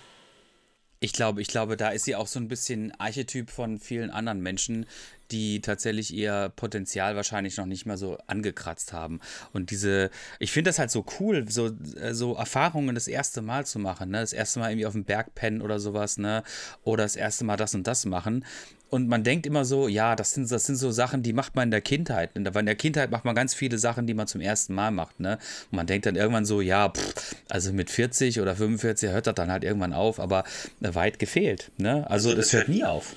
[1.04, 4.40] Ich glaube, ich glaube, da ist sie auch so ein bisschen Archetyp von vielen anderen
[4.40, 4.86] Menschen,
[5.34, 9.20] die tatsächlich ihr Potenzial wahrscheinlich noch nicht mal so angekratzt haben.
[9.52, 13.66] Und diese, ich finde das halt so cool, so, äh, so Erfahrungen das erste Mal
[13.66, 14.20] zu machen, ne?
[14.20, 16.44] Das erste Mal irgendwie auf dem Berg pennen oder sowas, ne?
[16.84, 18.46] Oder das erste Mal das und das machen.
[18.90, 21.64] Und man denkt immer so, ja, das sind, das sind so Sachen, die macht man
[21.64, 22.30] in der Kindheit.
[22.36, 25.20] In der Kindheit macht man ganz viele Sachen, die man zum ersten Mal macht.
[25.20, 25.40] Ne?
[25.72, 29.34] Und man denkt dann irgendwann so, ja, pff, also mit 40 oder 45 hört das
[29.34, 30.44] dann halt irgendwann auf, aber
[30.80, 31.72] weit gefehlt.
[31.78, 32.08] Ne?
[32.08, 33.16] Also das hört nie auf.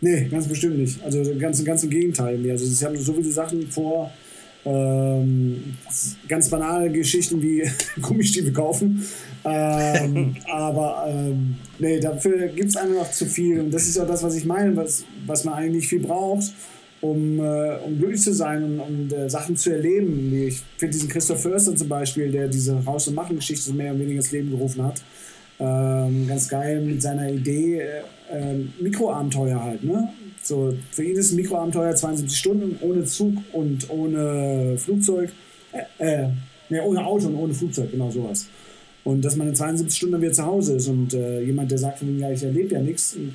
[0.00, 1.02] Nee, ganz bestimmt nicht.
[1.02, 2.38] Also ganz, ganz im Gegenteil.
[2.50, 4.12] Also sie haben so viele Sachen vor,
[4.64, 5.76] ähm,
[6.28, 7.68] ganz banale Geschichten wie
[8.02, 9.04] Gummistiefel kaufen.
[9.44, 13.60] Ähm, aber ähm, nee, dafür gibt es einfach zu viel.
[13.60, 16.52] Und das ist auch das, was ich meine, was, was man eigentlich nicht viel braucht,
[17.00, 18.80] um, äh, um glücklich zu sein und
[19.12, 20.32] um äh, Sachen zu erleben.
[20.34, 24.18] Ich finde diesen Christoph Förster zum Beispiel, der diese Raus- und Machen-Geschichte mehr oder weniger
[24.18, 25.00] ins Leben gerufen hat.
[25.60, 27.80] Ähm, ganz geil mit seiner Idee,
[28.30, 29.82] äh, Mikroabenteuer halt.
[29.82, 30.08] Ne?
[30.42, 35.30] So, für ihn ist ein Mikroabenteuer 72 Stunden ohne Zug und ohne Flugzeug.
[35.72, 36.28] Äh, äh,
[36.68, 38.46] ne, ohne Auto und ohne Flugzeug, genau sowas.
[39.04, 42.02] Und dass man in 72 Stunden wieder zu Hause ist und äh, jemand, der sagt,
[42.02, 43.32] ja, ich erlebe ja nichts, du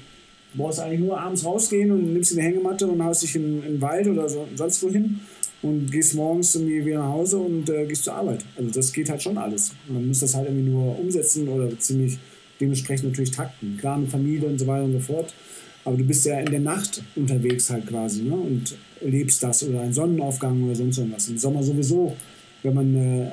[0.56, 3.82] brauchst eigentlich nur abends rausgehen und nimmst eine Hängematte und haust dich in, in den
[3.82, 5.20] Wald oder so, sonst wohin
[5.64, 8.46] und gehst morgens irgendwie wieder nach Hause und äh, gehst zur Arbeit.
[8.58, 9.72] Also das geht halt schon alles.
[9.88, 12.20] Man muss das halt irgendwie nur umsetzen oder ziemlich
[12.60, 13.78] dementsprechend natürlich takten.
[13.78, 15.34] Klar, mit Familie und so weiter und so fort.
[15.86, 18.36] Aber du bist ja in der Nacht unterwegs halt quasi ne?
[18.36, 21.28] und lebst das oder einen Sonnenaufgang oder sonst irgendwas.
[21.30, 22.16] Im Sommer sowieso,
[22.62, 23.32] wenn man äh,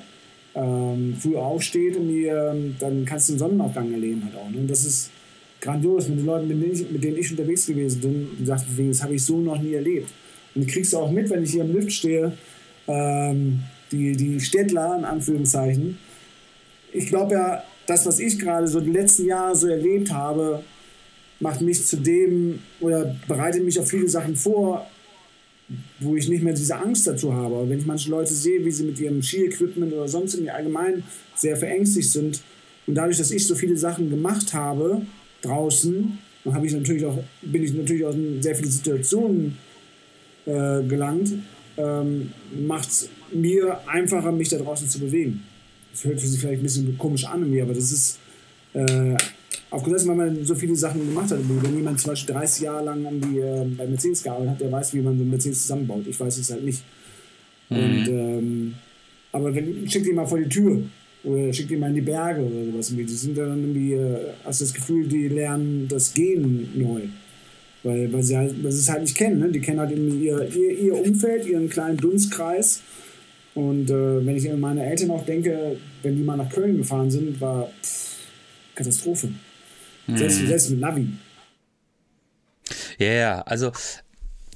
[0.54, 4.50] ähm, früh aufsteht, und die, ähm, dann kannst du einen Sonnenaufgang erleben halt auch.
[4.50, 4.58] Ne?
[4.58, 5.10] Und das ist
[5.60, 8.28] grandios mit den Leuten, mit denen ich, mit denen ich unterwegs gewesen bin.
[8.38, 10.10] Und dachte, das habe ich so noch nie erlebt.
[10.54, 12.32] Und kriegst du auch mit, wenn ich hier im Lift stehe,
[12.88, 13.60] ähm,
[13.92, 15.98] die, die Städtler, in Anführungszeichen.
[16.92, 20.62] Ich glaube ja, das, was ich gerade so die letzten Jahre so erlebt habe,
[21.40, 24.86] macht mich zu dem oder bereitet mich auf viele Sachen vor,
[26.00, 27.54] wo ich nicht mehr diese Angst dazu habe.
[27.54, 31.02] Aber wenn ich manche Leute sehe, wie sie mit ihrem Ski-Equipment oder sonst irgendwie allgemein
[31.34, 32.42] sehr verängstigt sind
[32.86, 35.02] und dadurch, dass ich so viele Sachen gemacht habe
[35.42, 39.56] draußen, dann habe ich natürlich auch, bin ich natürlich auch in sehr viele Situationen
[40.46, 41.32] äh, gelangt,
[41.76, 42.32] ähm,
[42.66, 45.42] macht es mir einfacher, mich da draußen zu bewegen.
[45.92, 48.18] Das hört sich vielleicht ein bisschen komisch an in mir, aber das ist
[48.74, 49.16] äh,
[49.70, 51.38] aufgrund dessen, weil man so viele Sachen gemacht hat.
[51.42, 54.72] Wenn jemand zum Beispiel 30 Jahre lang an die, äh, bei Mercedes gearbeitet hat, der
[54.72, 56.06] weiß, wie man so ein Mercedes zusammenbaut.
[56.06, 56.82] Ich weiß es halt nicht.
[57.68, 57.76] Mhm.
[57.76, 58.74] Und, ähm,
[59.32, 60.82] aber wenn, schick die mal vor die Tür
[61.22, 62.88] oder schick die mal in die Berge oder sowas.
[62.88, 67.02] Die sind dann irgendwie, äh, hast das Gefühl, die lernen das Gehen neu.
[67.82, 69.40] Weil, weil sie, halt, weil sie es halt nicht kennen.
[69.40, 69.50] Ne?
[69.50, 72.82] Die kennen halt ihr, ihr, ihr Umfeld, ihren kleinen Dunstkreis.
[73.54, 77.10] Und äh, wenn ich an meine Eltern auch denke, wenn die mal nach Köln gefahren
[77.10, 78.16] sind, war pff,
[78.74, 79.32] Katastrophe.
[80.06, 80.16] Mhm.
[80.16, 81.08] Selbst, selbst mit Navi.
[82.98, 83.72] Ja, yeah, also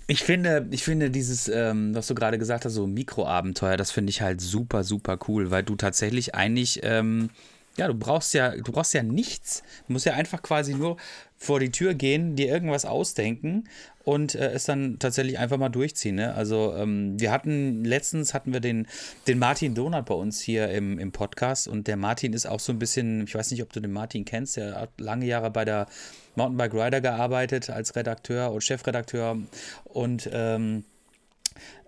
[0.07, 4.11] ich finde, ich finde dieses, ähm, was du gerade gesagt hast, so Mikroabenteuer, das finde
[4.11, 7.31] ich halt super, super cool, weil du tatsächlich eigentlich, ähm,
[7.77, 9.63] ja, du brauchst ja, du brauchst ja nichts.
[9.87, 10.97] Du musst ja einfach quasi nur
[11.45, 13.65] vor die Tür gehen, dir irgendwas ausdenken
[14.05, 16.17] und äh, es dann tatsächlich einfach mal durchziehen.
[16.17, 16.35] Ne?
[16.35, 18.87] Also ähm, wir hatten letztens hatten wir den,
[19.27, 22.73] den Martin Donat bei uns hier im, im Podcast und der Martin ist auch so
[22.73, 25.65] ein bisschen, ich weiß nicht, ob du den Martin kennst, der hat lange Jahre bei
[25.65, 25.87] der
[26.35, 29.39] Mountainbike Rider gearbeitet als Redakteur und Chefredakteur
[29.85, 30.85] und ähm,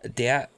[0.04, 0.48] der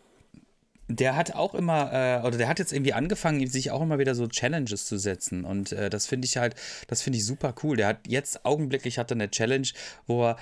[0.88, 4.14] der hat auch immer, äh, oder der hat jetzt irgendwie angefangen, sich auch immer wieder
[4.14, 5.44] so Challenges zu setzen.
[5.44, 6.54] Und äh, das finde ich halt,
[6.88, 7.76] das finde ich super cool.
[7.76, 9.68] Der hat jetzt augenblicklich hat er eine Challenge,
[10.06, 10.38] wo er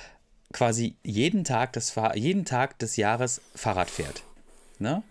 [0.53, 4.23] quasi jeden Tag, Fahr jeden Tag des Jahres Fahrrad fährt.
[4.79, 5.03] Ne?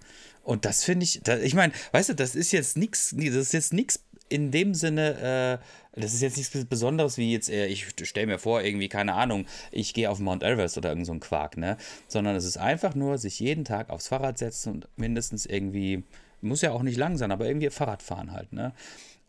[0.43, 3.53] Und das finde ich, da, ich meine, weißt du, das ist jetzt nichts, das ist
[3.53, 3.99] jetzt nichts
[4.29, 5.59] in dem Sinne,
[5.95, 9.13] äh, das ist jetzt nichts Besonderes wie jetzt, äh, ich stelle mir vor, irgendwie, keine
[9.13, 11.77] Ahnung, ich gehe auf Mount Everest oder irgend so ein Quark, ne?
[12.07, 16.03] Sondern es ist einfach nur, sich jeden Tag aufs Fahrrad setzen und mindestens irgendwie,
[16.41, 18.73] muss ja auch nicht lang sein, aber irgendwie Fahrrad fahren halt, ne?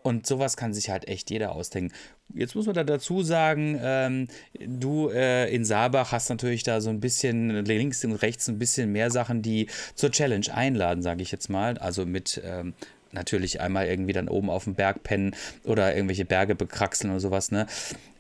[0.03, 1.93] Und sowas kann sich halt echt jeder ausdenken.
[2.33, 6.91] Jetzt muss man da dazu sagen, ähm, du äh, in Saarbach hast natürlich da so
[6.91, 9.67] ein bisschen links und rechts ein bisschen mehr Sachen, die
[9.97, 11.77] zur Challenge einladen, sage ich jetzt mal.
[11.79, 12.75] Also mit ähm,
[13.13, 15.35] natürlich einmal irgendwie dann oben auf dem Berg pennen
[15.65, 17.67] oder irgendwelche Berge bekraxeln oder sowas, ne?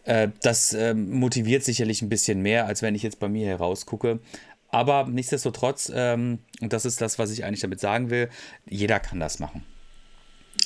[0.04, 4.20] Äh, das äh, motiviert sicherlich ein bisschen mehr, als wenn ich jetzt bei mir herausgucke.
[4.68, 8.28] Aber nichtsdestotrotz, ähm, und das ist das, was ich eigentlich damit sagen will,
[8.68, 9.64] jeder kann das machen.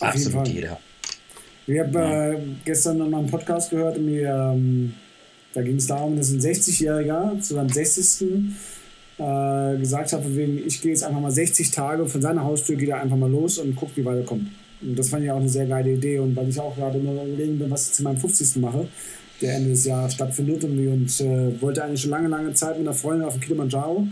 [0.00, 0.78] Auf Absolut jeder.
[1.66, 2.30] Ich habe ja.
[2.32, 4.94] äh, gestern noch mal einen Podcast gehört und mir, ähm,
[5.54, 8.26] da ging es darum, dass ein 60-Jähriger zu seinem 60.
[9.20, 12.88] Äh, gesagt hat, wegen, ich gehe jetzt einfach mal 60 Tage von seiner Haustür, geht
[12.88, 14.48] er einfach mal los und guckt, wie weit er kommt.
[14.80, 16.20] Und das fand ich auch eine sehr geile Idee.
[16.20, 18.62] Und weil ich auch gerade nur überlegen bin, was ich zu meinem 50.
[18.62, 18.88] mache,
[19.42, 22.88] der Ende des Jahres stattfindet, und, und äh, wollte eigentlich schon lange, lange Zeit mit
[22.88, 24.06] einer Freundin auf den Kilimanjaro.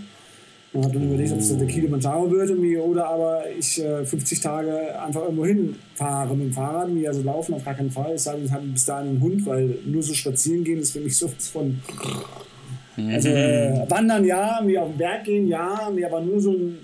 [0.75, 5.01] Und habe dann überlegt, ob es der Kilimanjaro wird oder aber ich äh, 50 Tage
[5.01, 6.89] einfach irgendwo hinfahre mit dem Fahrrad.
[6.89, 8.19] Irgendwie, also laufen auf gar keinen Fall.
[8.19, 11.01] Sei denn, ich habe bis dahin einen Hund, weil nur so spazieren gehen ist für
[11.01, 11.79] mich sowas von
[13.07, 16.79] also äh, wandern ja, mir auf den Berg gehen ja, mir aber nur so einen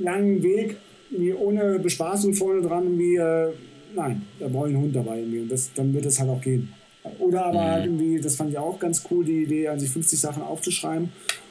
[0.00, 0.76] langen Weg,
[1.10, 3.52] wie ohne Bespaßung vorne dran, wie äh,
[3.94, 6.40] nein, da brauche ich einen Hund dabei irgendwie und das, dann wird es halt auch
[6.40, 6.72] gehen.
[7.18, 10.18] Oder aber halt irgendwie, das fand ich auch ganz cool, die Idee, an sich 50
[10.18, 11.10] Sachen aufzuschreiben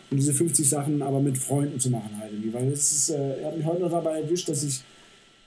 [0.09, 3.41] und diese 50 Sachen aber mit Freunden zu machen halt irgendwie, weil es ist, äh,
[3.41, 4.84] er hat mich heute noch dabei erwischt, dass ich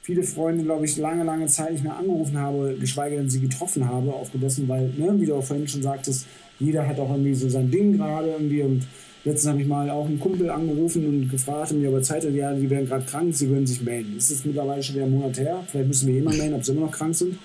[0.06, 3.88] viele Freunde, glaube ich, lange, lange Zeit nicht mehr angerufen habe, geschweige denn sie getroffen
[3.88, 6.26] habe, aufgrund dessen, weil, ne, wie du auch vorhin schon sagtest,
[6.60, 8.86] jeder hat auch irgendwie so sein Ding gerade irgendwie und
[9.24, 12.32] letztens habe ich mal auch einen Kumpel angerufen und gefragt, und mir aber Zeit hat,
[12.32, 14.12] ja, die werden gerade krank, sie würden sich melden.
[14.14, 16.70] Das ist mittlerweile schon wieder ein Monat her, vielleicht müssen wir jemanden melden, ob sie
[16.70, 17.36] immer noch krank sind.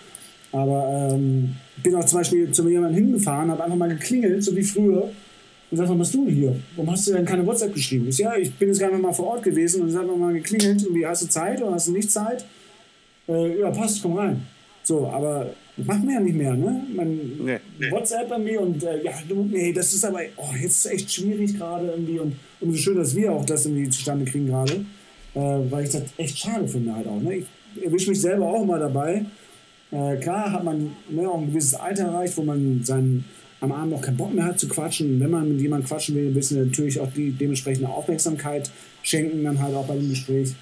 [0.51, 4.62] Aber ähm, bin auch zum Beispiel zu jemandem hingefahren, habe einfach mal geklingelt, so wie
[4.62, 5.09] früher,
[5.72, 6.56] und sag, was machst du hier?
[6.76, 8.08] Warum hast du denn keine WhatsApp geschrieben?
[8.10, 10.84] Ich, ja, ich bin jetzt gerade mal vor Ort gewesen und es hat mal geklingelt,
[10.84, 12.46] irgendwie, hast du Zeit oder hast du nicht Zeit?
[13.28, 14.46] Äh, ja, passt, komm rein.
[14.84, 16.84] So, aber das macht man ja nicht mehr, ne?
[16.94, 17.16] Man
[17.46, 17.92] nee, nee.
[17.92, 21.58] WhatsApp irgendwie und äh, ja, du, nee, das ist aber, oh, jetzt ist echt schwierig
[21.58, 24.86] gerade irgendwie und umso schön, dass wir auch das irgendwie zustande kriegen gerade,
[25.36, 27.38] äh, weil ich das echt schade finde halt auch, ne?
[27.38, 29.26] Ich erwische mich selber auch mal dabei.
[29.92, 33.26] Äh, klar hat man ne, auch ein gewisses Alter erreicht, wo man seinen,
[33.62, 35.14] am Abend auch keinen Bock mehr hat zu quatschen.
[35.14, 38.70] Und wenn man mit jemandem quatschen will, wissen wir natürlich auch die dementsprechende Aufmerksamkeit
[39.03, 40.53] schenken, dann halt auch bei dem Gespräch.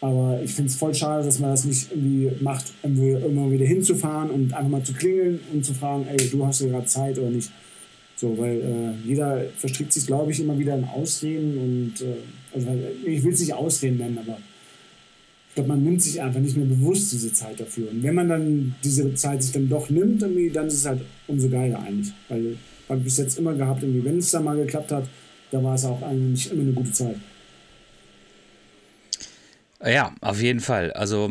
[0.00, 4.30] Aber ich finde es voll schade, dass man das nicht irgendwie macht, irgendwann wieder hinzufahren
[4.30, 7.30] und einfach mal zu klingeln und zu fragen, ey, du hast ja gerade Zeit oder
[7.30, 7.50] nicht.
[8.16, 12.16] So, weil äh, jeder verstrickt sich, glaube ich, immer wieder in Ausreden und äh,
[12.54, 12.68] also,
[13.04, 14.38] ich will es nicht Ausreden nennen, aber
[15.54, 17.90] glaube, man nimmt sich einfach nicht mehr bewusst diese Zeit dafür.
[17.90, 21.02] Und wenn man dann diese Zeit sich dann doch nimmt, irgendwie, dann ist es halt
[21.26, 22.12] umso geiler eigentlich.
[22.28, 22.56] Weil
[22.88, 25.08] habe ich bis jetzt immer gehabt, irgendwie, wenn es dann mal geklappt hat,
[25.50, 27.16] da war es auch eigentlich immer eine gute Zeit.
[29.84, 30.92] Ja, auf jeden Fall.
[30.92, 31.30] Also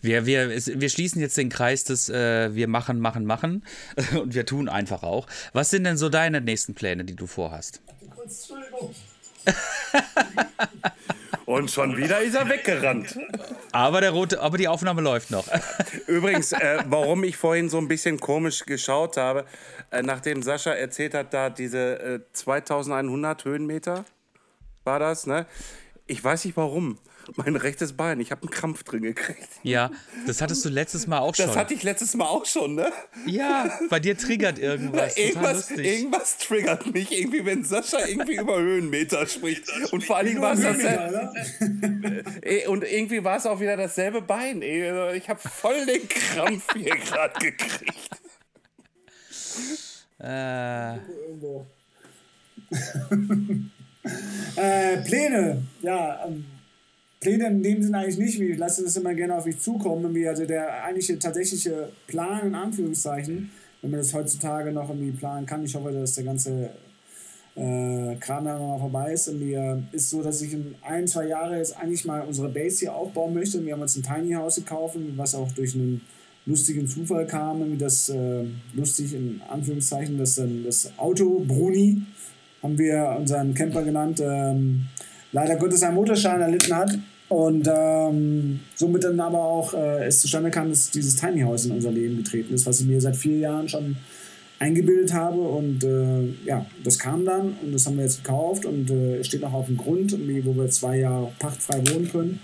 [0.00, 3.64] wir, wir, wir schließen jetzt den Kreis des äh, wir machen, machen, machen
[4.20, 5.26] und wir tun einfach auch.
[5.52, 7.80] Was sind denn so deine nächsten Pläne, die du vorhast?
[8.22, 8.94] Entschuldigung.
[11.46, 13.16] Und schon wieder ist er weggerannt.
[13.70, 15.46] Aber, der rote, aber die Aufnahme läuft noch.
[16.08, 19.44] Übrigens, äh, warum ich vorhin so ein bisschen komisch geschaut habe,
[19.92, 24.04] äh, nachdem Sascha erzählt hat, da diese äh, 2100 Höhenmeter
[24.82, 25.46] war das, ne?
[26.06, 26.98] Ich weiß nicht warum
[27.36, 28.20] mein rechtes Bein.
[28.20, 29.48] Ich habe einen Krampf drin gekriegt.
[29.62, 29.90] Ja,
[30.26, 31.46] das hattest du letztes Mal auch schon.
[31.46, 32.92] Das hatte ich letztes Mal auch schon, ne?
[33.26, 35.16] Ja, bei dir triggert irgendwas.
[35.16, 39.64] irgendwas, irgendwas triggert mich irgendwie, wenn Sascha irgendwie über Höhenmeter spricht.
[39.92, 40.78] Und vor allen Dingen war es das.
[42.42, 44.62] Äh, und irgendwie war es auch wieder dasselbe Bein.
[44.62, 48.10] Ich habe voll den Krampf hier gerade gekriegt.
[50.18, 50.94] Äh.
[54.56, 56.24] äh, Pläne, ja.
[56.26, 56.55] Ähm
[57.26, 60.16] Pläne in dem Sinne eigentlich nicht, ich lasse das immer gerne auf mich zukommen.
[60.28, 63.50] Also der eigentliche tatsächliche Plan in Anführungszeichen,
[63.82, 66.70] wenn man das heutzutage noch irgendwie planen kann, ich hoffe, dass der ganze
[67.56, 69.26] äh, Kram dann mal vorbei ist.
[69.26, 72.78] Und wir, ist so, dass ich in ein, zwei Jahren jetzt eigentlich mal unsere Base
[72.78, 73.58] hier aufbauen möchte.
[73.58, 76.02] Und wir haben uns ein Tiny House gekauft, was auch durch einen
[76.44, 82.02] lustigen Zufall kam, wie das äh, lustig in Anführungszeichen, dass das Auto Bruni
[82.62, 84.22] haben wir unseren Camper genannt.
[84.24, 84.86] Ähm,
[85.32, 86.96] leider Gottes einen Motorschein erlitten hat
[87.28, 91.72] und ähm, somit dann aber auch äh, es zustande kam, dass dieses Tiny House in
[91.72, 93.96] unser Leben getreten ist, was ich mir seit vier Jahren schon
[94.58, 98.90] eingebildet habe und äh, ja, das kam dann und das haben wir jetzt gekauft und
[98.90, 100.12] äh, steht noch auf dem Grund,
[100.44, 102.40] wo wir zwei Jahre pachtfrei wohnen können.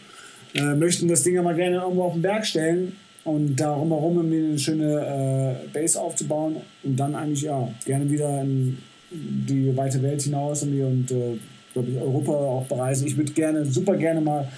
[0.54, 4.58] Äh, möchten das Ding aber gerne irgendwo auf den Berg stellen und darum herum eine
[4.58, 8.78] schöne äh, Base aufzubauen und dann eigentlich ja gerne wieder in
[9.10, 11.38] die weite Welt hinaus und, und äh,
[11.72, 13.06] glaube ich, Europa auch bereisen.
[13.06, 14.48] Ich würde gerne, super gerne mal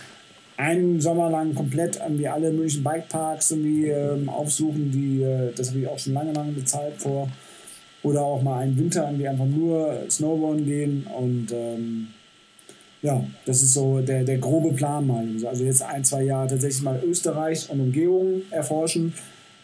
[0.56, 5.80] einen Sommer lang komplett irgendwie alle möglichen Bikeparks irgendwie ähm, aufsuchen, die, äh, das habe
[5.80, 7.28] ich auch schon lange, lange bezahlt vor.
[8.02, 12.08] Oder auch mal einen Winter irgendwie einfach nur Snowboarden gehen und ähm,
[13.00, 15.26] ja, das ist so der, der grobe Plan mal.
[15.46, 19.14] Also jetzt ein, zwei Jahre tatsächlich mal Österreich und Umgebung erforschen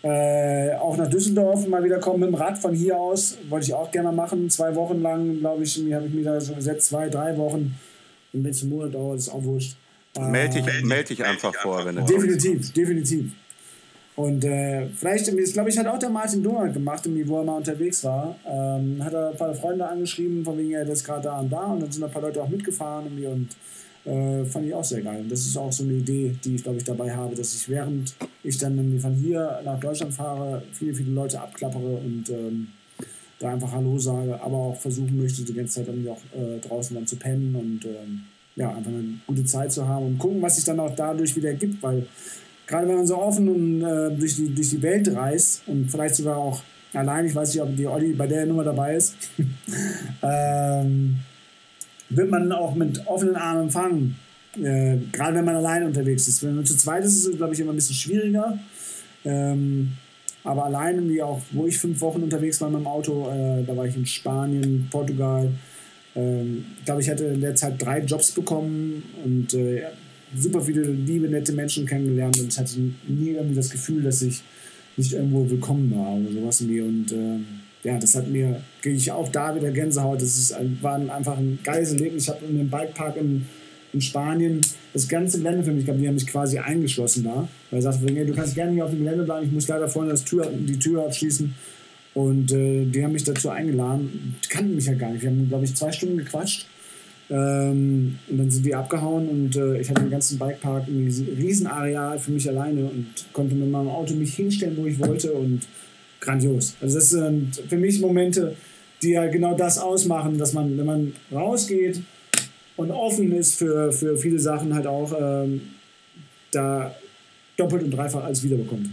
[0.02, 3.36] äh, auch nach Düsseldorf mal wieder kommen mit dem Rad von hier aus.
[3.48, 4.48] Wollte ich auch gerne machen.
[4.48, 7.74] Zwei Wochen lang, glaube ich, habe ich mir da so gesetzt, zwei, drei Wochen.
[8.32, 9.76] Und wenn es einen Monat dauert, ist auch wurscht.
[10.16, 13.32] Äh, meld, dich, meld dich einfach vor, wenn du Definitiv, definitiv.
[14.16, 17.56] Und äh, vielleicht, das glaube ich, hat auch der Martin Donald gemacht, wo er mal
[17.56, 18.36] unterwegs war.
[18.46, 21.64] Ähm, hat er ein paar Freunde angeschrieben, von wegen er ist gerade da und da.
[21.66, 23.48] Und dann sind ein paar Leute auch mitgefahren irgendwie und
[24.04, 25.20] äh, fand ich auch sehr geil.
[25.20, 27.68] Und das ist auch so eine Idee, die ich, glaube ich, dabei habe, dass ich
[27.68, 32.68] während ich dann von hier nach Deutschland fahre, viele, viele Leute abklappere und ähm,
[33.38, 36.94] da einfach Hallo sage, aber auch versuchen möchte, die ganze Zeit dann auch äh, draußen
[36.94, 38.24] dann zu pennen und ähm,
[38.56, 41.50] ja, einfach eine gute Zeit zu haben und gucken, was sich dann auch dadurch wieder
[41.50, 42.06] ergibt, weil
[42.66, 46.16] gerade wenn man so offen und äh, durch, die, durch die Welt reist und vielleicht
[46.16, 49.16] sogar auch allein, ich weiß nicht, ob die Olli bei der Nummer dabei ist,
[50.22, 51.16] ähm,
[52.08, 54.16] wird man auch mit offenen Armen empfangen.
[54.56, 56.42] Äh, gerade wenn man allein unterwegs ist.
[56.42, 58.58] Wenn man zu zweit ist, ist es, glaube ich, immer ein bisschen schwieriger.
[59.24, 59.92] Ähm,
[60.42, 63.76] aber allein, wie auch, wo ich fünf Wochen unterwegs war mit dem Auto, äh, da
[63.76, 65.50] war ich in Spanien, Portugal.
[66.16, 69.82] Ähm, ich glaube, ich hatte in der Zeit drei Jobs bekommen und äh,
[70.36, 74.42] super viele liebe, nette Menschen kennengelernt und ich hatte nie irgendwie das Gefühl, dass ich
[74.96, 76.84] nicht irgendwo willkommen war oder sowas mir.
[76.84, 77.46] Und ähm,
[77.82, 80.20] ja, das hat mir, kriege ich auch da wieder Gänsehaut.
[80.20, 82.24] Das ist, war einfach ein geiles Erlebnis.
[82.24, 83.46] Ich habe in dem Bikepark in,
[83.92, 84.60] in Spanien
[84.92, 86.00] das ganze Gelände für mich gehabt.
[86.00, 87.48] Die haben mich quasi eingeschlossen da.
[87.70, 90.10] Weil er sagte, du kannst gerne hier auf dem Gelände bleiben, ich muss leider vorne
[90.10, 91.54] das Tür, die Tür abschließen.
[92.14, 94.36] Und äh, die haben mich dazu eingeladen.
[94.44, 95.22] Die kannten mich ja gar nicht.
[95.22, 96.66] Wir haben, glaube ich, zwei Stunden gequatscht.
[97.30, 101.28] Ähm, und dann sind die abgehauen und äh, ich hatte den ganzen Bikepark in diesem
[101.28, 105.60] Riesenareal für mich alleine und konnte mit meinem Auto mich hinstellen, wo ich wollte und
[106.18, 106.74] grandios.
[106.80, 108.56] Also das sind für mich Momente,
[109.00, 112.00] die ja genau das ausmachen, dass man, wenn man rausgeht
[112.76, 115.60] und offen ist für, für viele Sachen, halt auch ähm,
[116.50, 116.92] da
[117.56, 118.88] doppelt und dreifach alles wiederbekommt.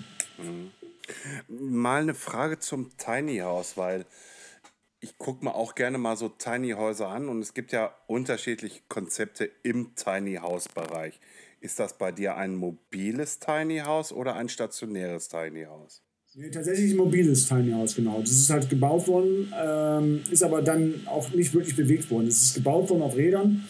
[1.47, 4.05] Mal eine Frage zum Tiny House, weil
[4.99, 8.82] ich gucke mir auch gerne mal so Tiny Häuser an und es gibt ja unterschiedliche
[8.88, 11.20] Konzepte im Tiny House Bereich.
[11.60, 16.01] Ist das bei dir ein mobiles Tiny House oder ein stationäres Tiny House?
[16.36, 18.22] Nee, tatsächlich ein mobiles Tiny House, genau.
[18.22, 22.28] Das ist halt gebaut worden, ähm, ist aber dann auch nicht wirklich bewegt worden.
[22.28, 23.64] Es ist gebaut worden auf Rädern.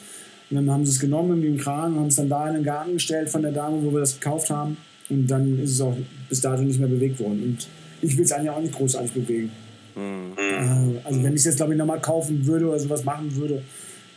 [0.49, 2.55] Und dann haben sie es genommen wie im Kran und haben es dann da in
[2.55, 4.77] den Garten gestellt von der Dame, wo wir das gekauft haben.
[5.09, 5.95] Und dann ist es auch
[6.29, 7.43] bis dato nicht mehr bewegt worden.
[7.43, 7.67] Und
[8.01, 9.51] ich will es eigentlich auch nicht großartig bewegen.
[9.95, 13.63] Äh, also wenn ich es jetzt, glaube ich, nochmal kaufen würde oder sowas machen würde,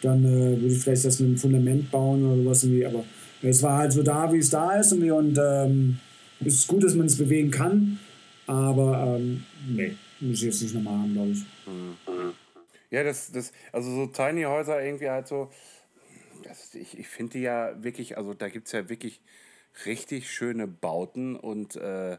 [0.03, 2.87] dann äh, würde ich vielleicht das mit einem Fundament bauen oder sowas irgendwie.
[2.87, 3.05] Aber
[3.43, 4.93] es war halt so da, wie es da ist.
[4.93, 5.11] Irgendwie.
[5.11, 5.99] Und ähm,
[6.41, 7.99] es ist gut, dass man es bewegen kann.
[8.47, 11.45] Aber ähm, nee, muss ich jetzt nicht nochmal haben, glaube ich.
[12.91, 15.49] Ja, das, das, also so Tiny Häuser irgendwie halt so,
[16.43, 19.21] das, ich, ich finde die ja wirklich, also da gibt es ja wirklich
[19.87, 22.19] richtig schöne Bauten und, äh,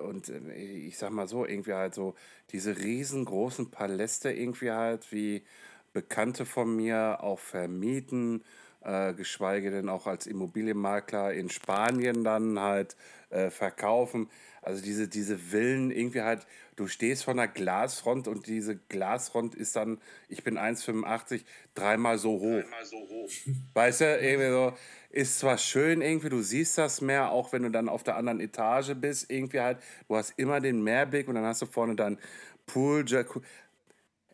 [0.00, 2.14] und äh, ich sag mal so, irgendwie halt so
[2.50, 5.44] diese riesengroßen Paläste irgendwie halt, wie
[5.92, 8.44] Bekannte von mir auch vermieten,
[8.82, 12.96] äh, geschweige denn auch als Immobilienmakler in Spanien dann halt
[13.30, 14.28] äh, verkaufen.
[14.64, 16.46] Also diese, diese Villen irgendwie halt,
[16.76, 19.98] du stehst vor einer Glasfront und diese Glasfront ist dann,
[20.28, 21.44] ich bin 1,85,
[21.74, 22.62] dreimal so hoch.
[23.74, 24.72] Weißt du, irgendwie so,
[25.10, 28.40] ist zwar schön irgendwie, du siehst das mehr, auch wenn du dann auf der anderen
[28.40, 32.18] Etage bist, irgendwie halt, du hast immer den Mehrblick und dann hast du vorne dann
[32.66, 33.46] Pool, Jacuzzi.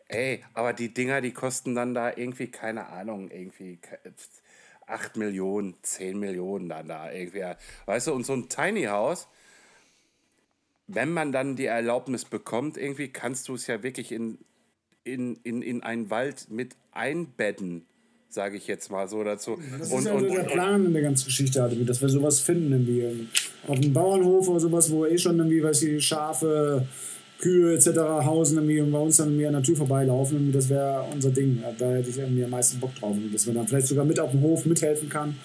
[0.09, 3.78] Ey, aber die Dinger, die kosten dann da irgendwie, keine Ahnung, irgendwie
[4.87, 7.45] 8 Millionen, 10 Millionen dann da irgendwie.
[7.87, 9.28] Weißt du, und so ein Tiny House,
[10.95, 14.38] wenn man dann die Erlaubnis bekommt, irgendwie kannst du es ja wirklich in,
[15.05, 17.86] in, in, in einen Wald mit einbetten,
[18.28, 19.59] sage ich jetzt mal so dazu.
[19.78, 22.01] Das und, ist ja und, so der und, Plan in der ganzen Geschichte, halt, dass
[22.01, 23.28] wir sowas finden, irgendwie ähm,
[23.66, 26.86] auf einem Bauernhof oder sowas, wo eh schon irgendwie, weiß ich, Schafe,
[27.38, 27.99] Kühe etc.
[28.24, 30.36] hausen irgendwie und bei uns dann irgendwie an der Tür vorbeilaufen.
[30.36, 31.62] Irgendwie, das wäre unser Ding.
[31.78, 34.32] Da hätte ich irgendwie am meisten Bock drauf, dass man dann vielleicht sogar mit auf
[34.32, 35.36] dem Hof mithelfen kann.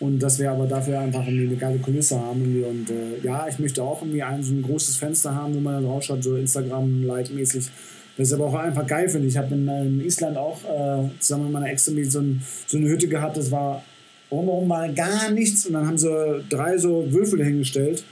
[0.00, 2.40] Und dass wir aber dafür einfach eine geile Kulisse haben.
[2.40, 2.62] Irgendwie.
[2.62, 5.74] Und äh, ja, ich möchte auch irgendwie ein so ein großes Fenster haben, wo man
[5.74, 7.68] dann rausschaut, so Instagram-like-mäßig.
[8.16, 9.34] Das ist aber auch einfach geil, finde ich.
[9.34, 12.88] Ich habe in, in Island auch äh, zusammen mit meiner Ex so, ein, so eine
[12.88, 13.82] Hütte gehabt, das war
[14.28, 15.66] drumherum mal gar nichts.
[15.66, 18.04] Und dann haben sie drei so Würfel hingestellt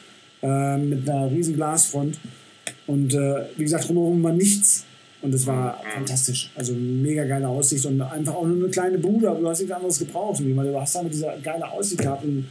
[0.43, 2.19] äh, mit einer riesen Glasfront.
[2.87, 4.85] Und äh, wie gesagt, drumherum war nichts.
[5.27, 6.51] Und es war fantastisch.
[6.55, 9.75] Also mega geile Aussicht und einfach auch nur eine kleine Bude, aber du hast nichts
[9.75, 10.39] anderes gebraucht.
[10.41, 12.25] irgendwie, Weil du hast damit diese geile Aussicht gehabt.
[12.25, 12.47] Und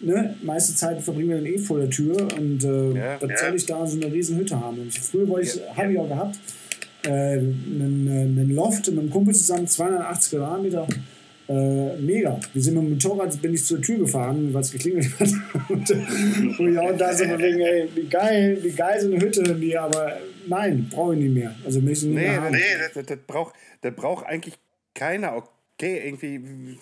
[0.00, 2.16] ne, meiste Zeit verbringen wir dann eh vor der Tür.
[2.38, 3.18] Und äh, Ja.
[3.20, 4.78] was soll ich da so eine riesen Hütte haben?
[4.78, 6.38] Und ich, früher wollte ich, habe ich auch gehabt,
[7.06, 10.86] äh, einen, äh, einen Loft mit einem Kumpel zusammen, 280 Quadratmeter.
[11.46, 12.40] Äh, mega.
[12.54, 15.28] Wir sind mit dem Motorrad, bin ich zur Tür gefahren, weil es geklingelt hat.
[15.68, 15.90] und,
[16.58, 19.42] und ja, und da so von wegen, ey, wie geil, wie geil so eine Hütte,
[19.54, 20.12] die, aber
[20.46, 21.54] nein, brauche ich nicht mehr.
[21.64, 24.58] Also nicht Nee, mehr nee, das, das, das braucht das braucht eigentlich
[24.94, 25.36] keiner.
[25.36, 26.78] Okay, irgendwie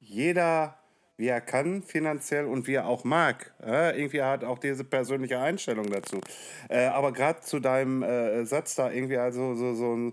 [0.00, 0.76] jeder,
[1.16, 3.52] wie er kann, finanziell und wie er auch mag.
[3.64, 6.20] Äh, irgendwie hat auch diese persönliche Einstellung dazu.
[6.68, 10.12] Äh, aber gerade zu deinem äh, Satz da irgendwie, also so, so ein.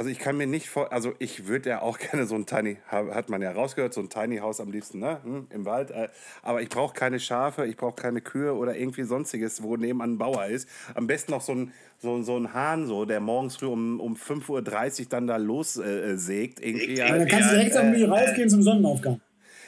[0.00, 2.78] Also ich kann mir nicht vor, also ich würde ja auch gerne so ein Tiny,
[2.90, 5.90] ha- hat man ja rausgehört, so ein Tiny House am liebsten, ne, hm, im Wald.
[5.90, 6.08] Äh,
[6.40, 10.16] aber ich brauche keine Schafe, ich brauche keine Kühe oder irgendwie sonstiges, wo nebenan ein
[10.18, 10.66] Bauer ist.
[10.94, 14.16] Am besten noch so ein, so, so ein Hahn, so, der morgens früh um, um
[14.16, 15.86] 5.30 Uhr dann da lossägt.
[15.86, 16.94] Äh, sägt, irgendwie.
[16.96, 19.20] Ja, dann kannst du direkt irgendwie rausgehen zum Sonnenaufgang.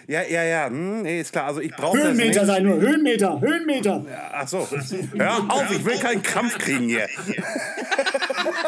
[0.08, 1.44] Ja, ja, ja, hm, nee, ist klar.
[1.44, 2.06] Also ich brauche das.
[2.08, 4.06] Höhenmeter sein nur, Höhenmeter, Höhenmeter.
[4.32, 4.66] Ach so,
[5.14, 7.06] hör auf, ich will keinen Krampf kriegen hier.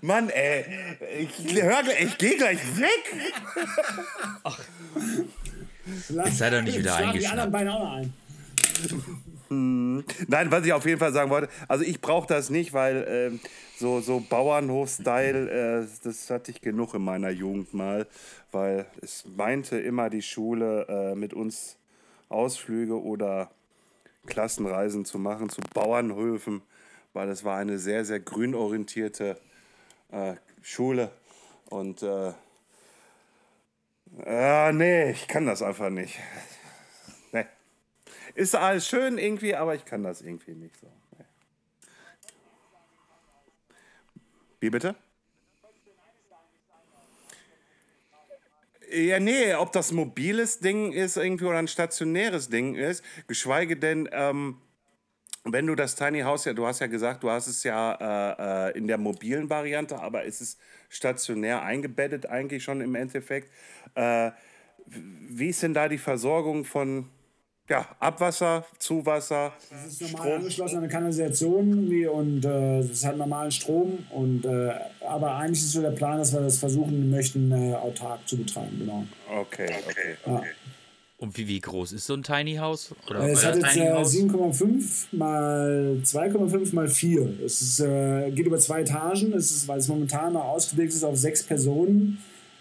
[0.00, 0.64] Mann, ey,
[1.20, 3.30] ich, hör, gleich- ich gehe gleich weg.
[5.86, 7.32] Jetzt sei doch nicht wieder Die eingeschnappt.
[7.32, 8.12] anderen Beine auch noch ein.
[9.50, 13.40] Nein, was ich auf jeden Fall sagen wollte, also ich brauche das nicht, weil ähm,
[13.78, 18.06] so, so Bauernhof-Style, äh, das hatte ich genug in meiner Jugend mal,
[18.52, 21.76] weil es meinte immer die Schule äh, mit uns
[22.28, 23.50] Ausflüge oder
[24.26, 26.60] Klassenreisen zu machen zu Bauernhöfen,
[27.14, 29.38] weil es war eine sehr, sehr grünorientierte
[30.10, 31.10] äh, Schule
[31.66, 32.32] und äh,
[34.24, 36.18] äh, nee, ich kann das einfach nicht.
[37.32, 37.46] Nee.
[38.34, 40.86] Ist alles schön irgendwie, aber ich kann das irgendwie nicht so.
[41.16, 41.24] Nee.
[44.60, 44.96] Wie bitte?
[48.90, 54.08] Ja, nee, ob das mobiles Ding ist irgendwie oder ein stationäres Ding ist, geschweige denn,
[54.12, 54.62] ähm,
[55.44, 58.70] wenn du das Tiny House ja, du hast ja gesagt, du hast es ja äh,
[58.70, 60.58] äh, in der mobilen Variante, aber es ist
[60.88, 63.50] stationär eingebettet eigentlich schon im Endeffekt.
[63.94, 64.30] Äh,
[64.86, 67.08] wie ist denn da die Versorgung von
[67.68, 70.32] ja, Abwasser, Zuwasser, Das ist normal Strom?
[70.38, 74.06] angeschlossen an eine Kanalisation irgendwie und äh, das hat normalen Strom.
[74.10, 74.70] Und, äh,
[75.06, 78.78] aber eigentlich ist so der Plan, dass wir das versuchen möchten, äh, autark zu betreiben.
[78.78, 79.04] Genau.
[79.30, 80.16] Okay, okay.
[80.24, 80.42] Ja.
[81.18, 82.94] Und wie, wie groß ist so ein Tiny House?
[83.10, 84.14] Oder Es euer hat jetzt äh, House?
[84.14, 87.40] 7,5 mal 2,5 mal 4.
[87.44, 91.02] Es ist, äh, geht über zwei Etagen, es ist, weil es momentan noch ausgelegt ist
[91.02, 92.18] auf sechs Personen.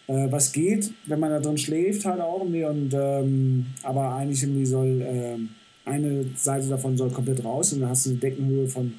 [0.07, 2.63] Äh, was geht, wenn man da drin schläft, halt auch irgendwie.
[2.63, 5.49] Und, ähm, aber eigentlich irgendwie soll ähm,
[5.85, 8.93] eine Seite davon soll komplett raus und dann hast du eine Deckenhöhe von,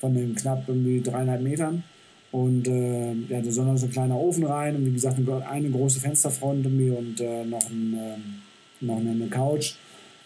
[0.00, 1.84] von den knapp irgendwie dreieinhalb Metern.
[2.32, 5.46] Und äh, ja, da soll noch so ein kleiner Ofen rein und wie gesagt eine,
[5.48, 8.37] eine große Fensterfront irgendwie und äh, noch, ein,
[8.80, 9.74] noch eine, Couch.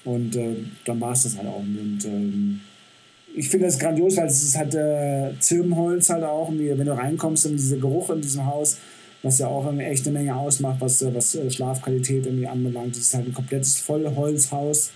[0.04, 1.60] Und äh, dann war es das halt auch.
[1.60, 2.60] Und ähm,
[3.34, 6.50] ich finde das grandios, weil es ist halt äh, Zirbenholz halt auch.
[6.50, 8.78] Wenn du reinkommst und dieser Geruch in diesem Haus,
[9.22, 12.96] was ja auch eine echte Menge ausmacht, was, äh, was äh, Schlafqualität irgendwie anbelangt.
[12.96, 14.90] Es ist halt ein komplettes Vollholzhaus.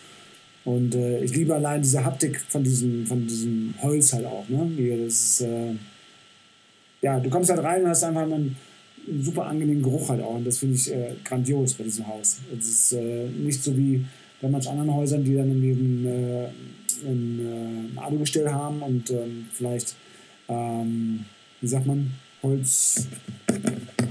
[0.65, 4.49] Und äh, ich liebe allein diese Haptik von diesem, von diesem Holz halt auch.
[4.49, 4.69] Ne?
[5.05, 5.75] Das ist, äh,
[7.03, 8.57] ja, du kommst halt rein und hast einfach einen,
[9.21, 10.37] super angenehmen Geruch halt auch.
[10.37, 12.39] Und das finde ich äh, grandios bei diesem Haus.
[12.59, 14.05] Es ist äh, nicht so wie
[14.41, 16.49] bei manchen anderen Häusern, die dann ein, äh,
[17.07, 19.97] ein, äh, Alugestell haben und ähm, vielleicht,
[20.49, 21.25] ähm,
[21.61, 23.07] wie sagt man, Holz,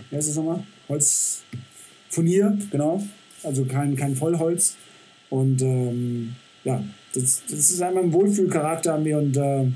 [0.09, 0.63] wie heißt das nochmal?
[0.89, 3.03] Holzfurnier, genau.
[3.43, 4.75] Also kein, kein Vollholz.
[5.29, 6.83] Und ähm, ja,
[7.13, 9.67] das, das ist einmal ein Wohlfühlcharakter an mir und äh,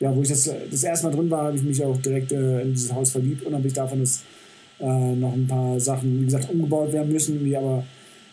[0.00, 2.62] ja, wo ich das, das erste Mal drin war, habe ich mich auch direkt äh,
[2.62, 3.44] in dieses Haus verliebt.
[3.44, 4.22] Unabhängig davon, dass
[4.80, 7.44] äh, noch ein paar Sachen, wie gesagt, umgebaut werden müssen.
[7.44, 7.84] Wie, aber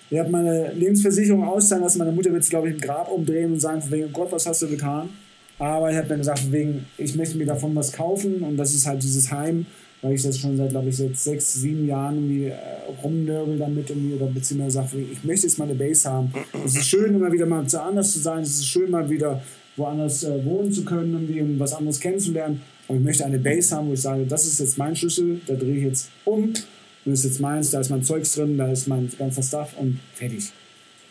[0.10, 1.98] ich habe meine Lebensversicherung auszahlen lassen.
[1.98, 4.46] Meine Mutter wird sich, glaube ich, im Grab umdrehen und sagen, wegen, oh Gott, was
[4.46, 5.10] hast du getan?
[5.58, 8.86] Aber ich habe dann gesagt, wegen, ich möchte mir davon was kaufen und das ist
[8.86, 9.66] halt dieses Heim,
[10.02, 12.56] weil ich das schon seit, glaube ich, seit sechs, sieben Jahren irgendwie äh,
[13.02, 16.32] rumnörgel damit irgendwie oder beziehungsweise sage, ich möchte jetzt mal eine Base haben.
[16.66, 18.44] Es ist schön, immer wieder mal zu anders zu sein.
[18.44, 19.42] Es ist schön, mal wieder
[19.76, 22.62] woanders äh, wohnen zu können, irgendwie, um was anderes kennenzulernen.
[22.88, 25.56] Aber ich möchte eine Base haben, wo ich sage, das ist jetzt mein Schlüssel, da
[25.56, 26.66] drehe ich jetzt um und
[27.06, 30.00] das ist jetzt meins, da ist mein Zeugs drin, da ist mein ganzer Stuff und
[30.14, 30.52] fertig.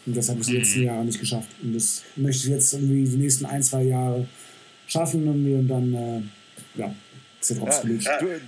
[0.07, 1.49] Und das habe ich die letzten Jahre nicht geschafft.
[1.63, 4.27] Und das möchte ich jetzt irgendwie die nächsten ein, zwei Jahre
[4.87, 6.21] schaffen irgendwie und dann, äh,
[6.77, 6.95] ja,
[7.53, 8.09] ausgelutscht.
[8.21, 8.41] Du,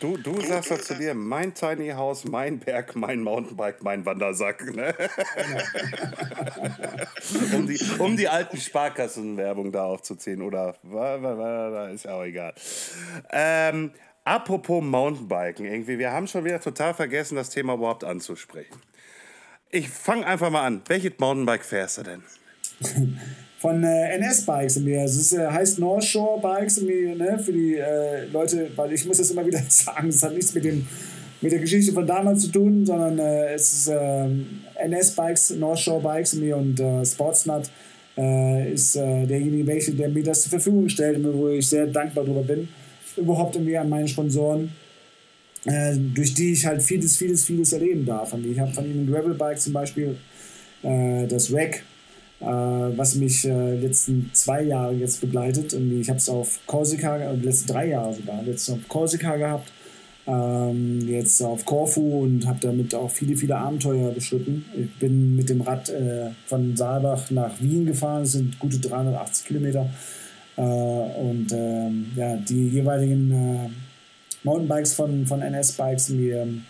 [0.00, 4.04] du, du, du sagst doch zu dir, mein Tiny House, mein Berg, mein Mountainbike, mein
[4.04, 4.74] Wandersack.
[4.74, 4.94] Ne?
[7.54, 10.42] um, die, um die alten Sparkassenwerbung da aufzuziehen.
[10.42, 10.76] Oder
[11.92, 12.54] ist ja auch egal.
[13.30, 13.92] Ähm,
[14.24, 18.80] apropos Mountainbiken, irgendwie, wir haben schon wieder total vergessen, das Thema überhaupt anzusprechen.
[19.70, 20.82] Ich fange einfach mal an.
[20.86, 22.22] Welches Mountainbike fährst du denn?
[23.64, 24.98] von äh, NS-Bikes irgendwie.
[24.98, 29.06] Also es äh, heißt North Shore Bikes irgendwie, ne, für die äh, Leute, weil ich
[29.06, 30.86] muss das immer wieder sagen, es hat nichts mit dem
[31.40, 36.02] mit der Geschichte von damals zu tun, sondern äh, es ist ähm, NS-Bikes, North Shore
[36.02, 37.70] Bikes irgendwie und äh, Sportsnut
[38.18, 42.42] äh, ist derjenige, welche, der mir das zur Verfügung stellt, wo ich sehr dankbar darüber
[42.42, 42.68] bin.
[43.16, 44.72] Überhaupt irgendwie an meine Sponsoren,
[46.14, 48.34] durch die ich halt vieles, vieles, vieles erleben darf.
[48.34, 50.16] Ich habe von ihnen ein Gravelbike zum Beispiel,
[50.82, 51.82] das Rack,
[52.46, 55.74] was mich äh, letzten zwei Jahre jetzt begleitet.
[55.74, 59.72] Und ich habe es auf Korsika, äh, letzten drei Jahre sogar, letztens auf Korsika gehabt,
[60.26, 64.64] ähm, jetzt auf Korfu und habe damit auch viele, viele Abenteuer beschritten.
[64.76, 69.46] Ich bin mit dem Rad äh, von Saalbach nach Wien gefahren, das sind gute 380
[69.46, 69.88] Kilometer.
[70.56, 73.70] Äh, und ähm, ja, die jeweiligen äh,
[74.44, 76.62] Mountainbikes von, von NS-Bikes sind ähm,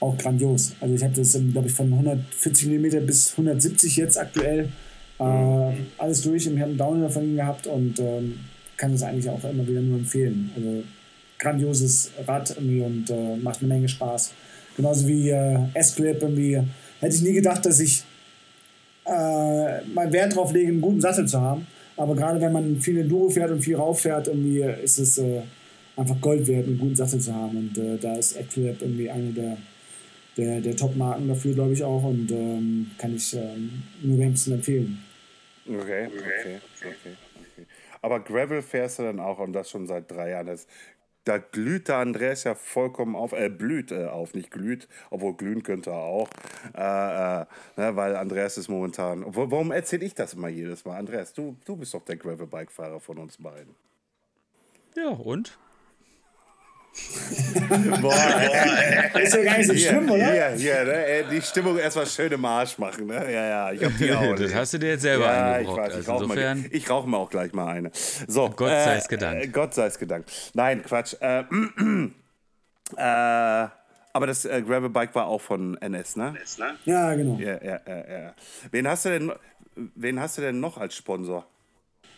[0.00, 0.74] auch grandios.
[0.80, 4.68] Also ich habe das, glaube ich, von 140 mm bis 170 jetzt aktuell
[5.18, 6.46] äh, alles durch.
[6.48, 8.38] Und ich habe einen Downhill von ihnen gehabt und ähm,
[8.76, 10.50] kann das eigentlich auch immer wieder nur empfehlen.
[10.56, 10.82] Also
[11.38, 14.32] grandioses Rad irgendwie und äh, macht eine Menge Spaß.
[14.76, 16.60] Genauso wie äh, S-Clip irgendwie.
[17.00, 18.04] Hätte ich nie gedacht, dass ich
[19.04, 21.66] äh, mal Wert drauf lege, einen guten Sattel zu haben.
[21.96, 25.42] Aber gerade wenn man viel Enduro fährt und viel rauffährt, irgendwie ist es äh,
[25.96, 27.56] einfach Gold wert, einen guten Sattel zu haben.
[27.56, 29.56] Und äh, da ist Eclip irgendwie eine der,
[30.36, 32.04] der, der Top-Marken dafür, glaube ich auch.
[32.04, 34.98] Und ähm, kann ich ähm, nur wärmstens empfehlen.
[35.66, 37.66] Okay, okay, okay, okay.
[38.00, 40.46] Aber Gravel fährst du dann auch und das schon seit drei Jahren.
[40.46, 40.66] Das,
[41.24, 45.62] da glüht der Andreas ja vollkommen auf, äh, blüht äh, auf, nicht glüht, obwohl glühen
[45.62, 46.28] könnte er auch,
[46.74, 49.22] äh, äh, ne, weil Andreas ist momentan.
[49.22, 50.98] Obwohl, warum erzähle ich das immer jedes Mal?
[50.98, 53.74] Andreas, du, du bist doch der Gravelbike-Fahrer von uns beiden.
[54.96, 55.56] Ja, und?
[58.00, 58.14] Boah,
[59.14, 60.30] ey, Ist ja gar nicht so schlimm, oder?
[60.32, 63.14] Hier, hier, ne, ey, die Stimmung erstmal schön im Arsch machen, ne?
[63.32, 64.34] Ja, ja, ich hab die auch.
[64.36, 65.78] Das hast du dir jetzt selber Ja, ich eingebrockt.
[65.80, 67.90] weiß, ich Also rauche insofern, mal, ich rauch mir auch gleich mal eine.
[68.28, 69.42] So, Gott sei es gedankt.
[69.44, 70.30] Äh, Gott sei es gedankt.
[70.54, 71.14] Nein, Quatsch.
[71.20, 71.44] Äh,
[72.96, 73.68] äh,
[74.14, 76.36] aber das äh, Gravelbike war auch von NS, ne?
[76.84, 77.38] Ja, genau.
[77.38, 78.34] Ja, ja, ja, ja.
[78.70, 79.32] Wen hast du denn,
[79.94, 81.46] wen hast du denn noch als Sponsor?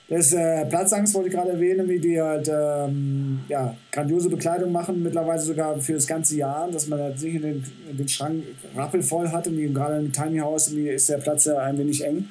[0.07, 5.03] Das äh, Platzangst wollte ich gerade erwähnen, wie die halt ähm, ja, grandiose Bekleidung machen,
[5.03, 8.45] mittlerweile sogar für das ganze Jahr, dass man halt sich in den, in den Schrank
[8.77, 9.47] rappelvoll hat.
[9.47, 12.29] Und gerade im Tiny House ist der Platz ja ein wenig eng.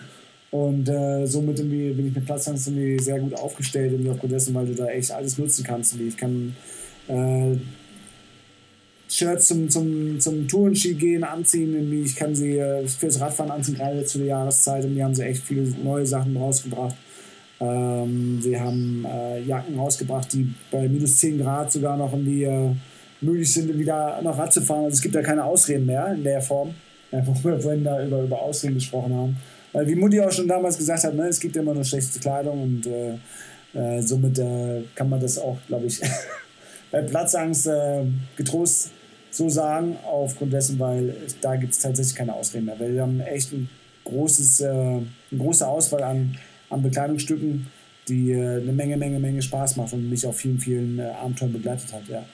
[0.52, 2.70] Und äh, somit bin ich mit Platzangst
[3.00, 6.00] sehr gut aufgestellt, irgendwie aufgrund dessen, weil du da echt alles nutzen kannst.
[6.00, 6.56] Ich kann
[7.08, 7.56] äh,
[9.10, 14.06] Shirts zum, zum, zum Tourenski gehen anziehen, ich kann sie äh, fürs Radfahren anziehen, gerade
[14.06, 14.86] zu der Jahreszeit.
[14.86, 16.96] Und die haben sie echt viele neue Sachen rausgebracht.
[17.64, 22.72] Ähm, sie haben äh, Jacken rausgebracht, die bei minus 10 Grad sogar noch irgendwie äh,
[23.22, 24.86] möglich sind, wieder noch Rad zu fahren.
[24.86, 26.74] Also es gibt da keine Ausreden mehr in der Form,
[27.12, 29.38] wo wir vorhin da über, über Ausreden gesprochen haben.
[29.72, 32.62] Weil wie Mutti auch schon damals gesagt hat, ne, es gibt immer nur schlechte Kleidung
[32.62, 33.16] und äh,
[33.74, 36.02] äh, somit äh, kann man das auch, glaube ich,
[36.92, 38.04] bei Platzangst äh,
[38.36, 38.92] getrost
[39.32, 42.80] so sagen, aufgrund dessen, weil da gibt es tatsächlich keine Ausreden mehr.
[42.80, 43.68] Weil wir haben echt ein
[44.04, 45.06] großes, äh, eine
[45.36, 46.38] große Auswahl an,
[46.74, 47.68] an Bekleidungsstücken,
[48.08, 51.94] die äh, eine Menge, Menge, Menge Spaß macht und mich auf vielen, vielen Abenteuern begleitet
[51.94, 52.26] hat, ja.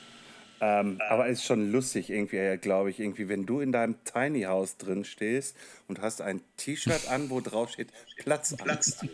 [0.61, 4.41] Ähm, aber es ist schon lustig irgendwie, glaube ich, irgendwie, wenn du in deinem Tiny
[4.41, 5.55] House drin stehst
[5.89, 8.99] und hast ein T-Shirt an, wo drauf steht Platzangst.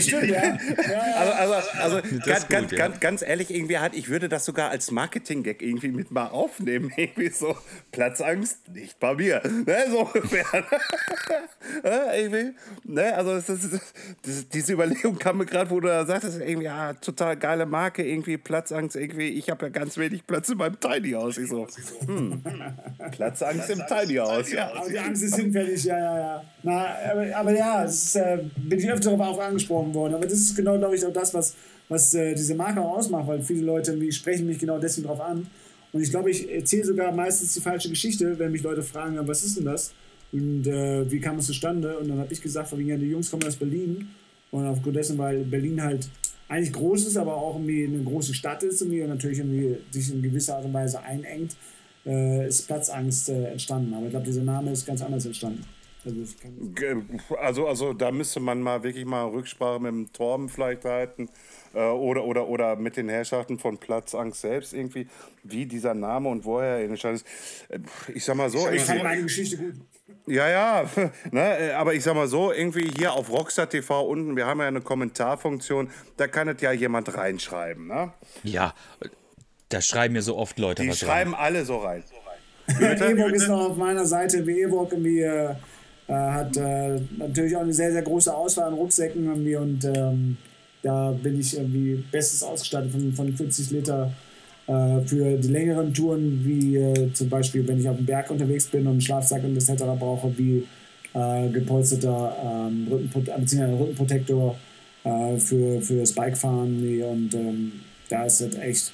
[0.00, 0.58] stimmt, ja.
[1.16, 2.78] Also, also, also ganz, gut, ganz, ja.
[2.78, 6.90] ganz, ganz ehrlich, irgendwie halt, ich würde das sogar als Marketing-Gag irgendwie mit mal aufnehmen.
[6.96, 7.56] Irgendwie so,
[7.92, 9.42] Platzangst, nicht bei mir.
[9.66, 10.44] Ne, so ungefähr.
[12.16, 13.80] irgendwie, ne, also das, das,
[14.22, 18.02] das, diese Überlegung kam mir gerade, wo du da sagtest, irgendwie, ja, total geile Marke,
[18.02, 21.36] irgendwie Platzangst, irgendwie, ich habe ja ganz wenig Platz in meinem Tiny House.
[21.38, 21.66] Ich so,
[22.06, 22.42] hm,
[23.10, 24.72] Platzangst im Tiny House, ja.
[24.72, 26.44] Aber die Angst ist hinfällig, ja, ja, ja.
[26.62, 30.14] Na, aber, aber ja, ist, äh, bin ich öfter darauf angesprochen worden.
[30.14, 31.54] Aber das ist genau, glaube ich, auch das, was,
[31.88, 35.46] was äh, diese Marke auch ausmacht, weil viele Leute sprechen mich genau deswegen darauf an.
[35.92, 39.44] Und ich glaube, ich erzähle sogar meistens die falsche Geschichte, wenn mich Leute fragen, was
[39.44, 39.92] ist denn das?
[40.32, 41.98] Und äh, wie kam es zustande?
[41.98, 44.08] Und dann habe ich gesagt, von ja, die Jungs kommen aus Berlin.
[44.52, 46.08] Und aufgrund dessen, weil Berlin halt
[46.48, 50.12] eigentlich groß ist, aber auch irgendwie eine große Stadt ist irgendwie und natürlich irgendwie sich
[50.12, 51.56] in gewisser Art und Weise einengt,
[52.06, 53.94] äh, ist Platzangst äh, entstanden.
[53.94, 55.64] Aber ich glaube, dieser Name ist ganz anders entstanden.
[56.02, 57.02] Also,
[57.38, 61.28] also, also, da müsste man mal wirklich mal Rücksprache mit dem Torben vielleicht halten
[61.74, 65.08] äh, oder, oder, oder mit den Herrschaften von Platzangst selbst irgendwie,
[65.42, 67.26] wie dieser Name und woher er entstanden ist.
[67.68, 67.80] Äh,
[68.14, 68.66] ich sag mal so.
[68.70, 69.74] Ich fand meine Geschichte gut.
[70.26, 70.90] Ja, ja,
[71.30, 74.60] ne, äh, aber ich sag mal so, irgendwie hier auf Rockstar TV unten, wir haben
[74.60, 78.12] ja eine Kommentarfunktion, da kann es ja jemand reinschreiben, ne?
[78.42, 78.74] Ja,
[79.70, 81.42] da schreiben mir so oft Leute Die was schreiben rein.
[81.42, 82.02] alle so rein.
[82.68, 85.54] Ewok ist noch auf meiner Seite, wie Ewok irgendwie äh,
[86.10, 90.36] äh, hat äh, natürlich auch eine sehr, sehr große Auswahl an Rucksäcken irgendwie und ähm,
[90.82, 94.12] da bin ich irgendwie bestens ausgestattet von, von 40 Liter
[94.66, 98.66] äh, für die längeren Touren, wie äh, zum Beispiel, wenn ich auf dem Berg unterwegs
[98.66, 99.84] bin und einen Schlafsack und etc.
[99.98, 100.66] brauche, wie
[101.14, 104.56] äh, gepolsterter ähm, Rückenprotektor, Rückenprotektor
[105.02, 107.72] für, für das Bikefahren und ähm,
[108.10, 108.92] da ist es echt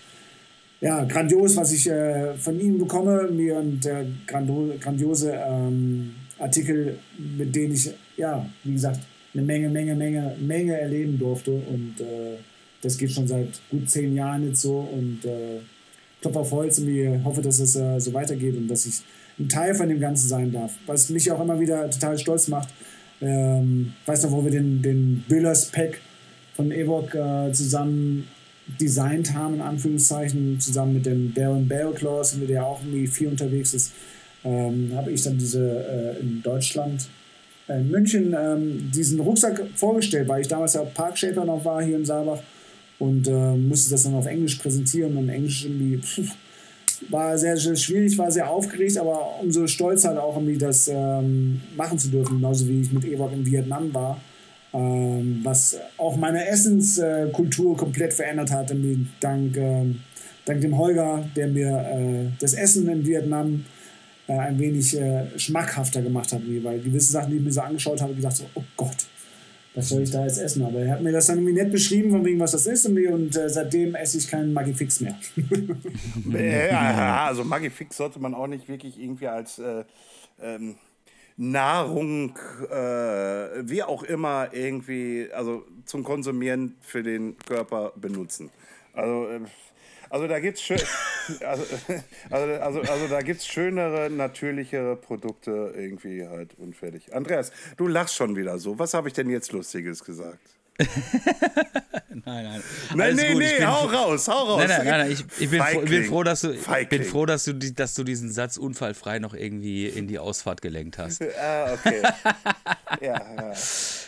[0.81, 6.99] ja, grandios, was ich äh, von Ihnen bekomme mir und äh, grandiose ähm, Artikel,
[7.37, 9.01] mit denen ich, ja, wie gesagt,
[9.33, 11.53] eine Menge, Menge, Menge, Menge erleben durfte.
[11.53, 12.37] Und äh,
[12.83, 14.89] das geht schon seit gut zehn Jahren jetzt so.
[14.93, 15.61] Und äh,
[16.21, 19.03] Klopf auf Holz und ich hoffe, dass es äh, so weitergeht und dass ich
[19.39, 20.73] ein Teil von dem Ganzen sein darf.
[20.87, 22.69] Was mich auch immer wieder total stolz macht.
[23.21, 26.01] Ähm, weißt du, wo wir den, den Billers Pack
[26.55, 28.29] von Evok äh, zusammen
[28.81, 33.75] designt haben, in Anführungszeichen, zusammen mit dem Darren Bearclaws, mit der auch irgendwie viel unterwegs
[33.75, 33.93] ist
[34.47, 37.09] ähm, habe ich dann diese äh, in Deutschland,
[37.69, 41.97] äh, in München, ähm, diesen Rucksack vorgestellt, weil ich damals ja Parkshaper noch war hier
[41.97, 42.41] in Saalbach
[42.99, 46.33] und äh, musste das dann auf Englisch präsentieren und Englisch irgendwie pff,
[47.11, 51.61] war sehr, sehr schwierig, war sehr aufgeregt, aber umso stolzer halt auch irgendwie das ähm,
[51.77, 54.21] machen zu dürfen, genauso wie ich mit Ewok in Vietnam war.
[54.77, 58.71] Ähm, was auch meine Essenskultur komplett verändert hat,
[59.21, 59.85] dank, äh,
[60.45, 63.65] dank dem Holger, der mir äh, das Essen in Vietnam
[64.29, 68.03] äh, ein wenig äh, schmackhafter gemacht hat, weil gewisse Sachen, die ich mir so angeschaut
[68.03, 69.07] habe, gedacht so, oh Gott,
[69.75, 70.63] was soll ich da jetzt essen?
[70.63, 72.99] Aber er hat mir das dann irgendwie nett beschrieben, von wegen, was das ist und,
[73.07, 75.19] und äh, seitdem esse ich keinen Magifix mehr.
[76.71, 79.85] ja, also Magifix sollte man auch nicht wirklich irgendwie als äh,
[80.43, 80.75] ähm,
[81.37, 82.39] Nahrung,
[82.71, 88.51] äh, wie auch immer, irgendwie, also zum Konsumieren für den Körper benutzen.
[88.95, 89.41] Also äh,
[90.09, 90.79] also da gibt's schön,
[91.45, 91.65] also,
[92.31, 97.13] also, also, also da gibt's schönere, natürlichere Produkte irgendwie halt unfertig.
[97.15, 98.79] Andreas, du lachst schon wieder so.
[98.79, 100.56] Was habe ich denn jetzt Lustiges gesagt?
[100.79, 102.63] Nein, nein.
[102.95, 104.59] Nein, nee, bin hau raus, hau raus.
[104.59, 106.55] Nein, nein, nein, nein, ich, ich bin, froh, ich bin froh, dass du,
[106.89, 110.63] bin froh, dass du, die, dass du diesen Satz unfallfrei noch irgendwie in die Ausfahrt
[110.63, 111.23] gelenkt hast.
[111.39, 112.03] Ah, okay.
[113.01, 113.53] ja, ja.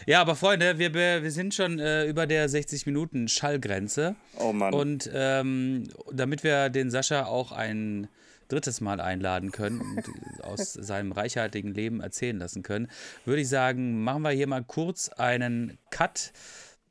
[0.07, 4.17] Ja, aber Freunde, wir, wir sind schon äh, über der 60 Minuten Schallgrenze.
[4.39, 4.73] Oh Mann.
[4.73, 8.09] Und ähm, damit wir den Sascha auch ein
[8.49, 12.89] drittes Mal einladen können und aus seinem reichhaltigen Leben erzählen lassen können,
[13.25, 16.33] würde ich sagen, machen wir hier mal kurz einen Cut.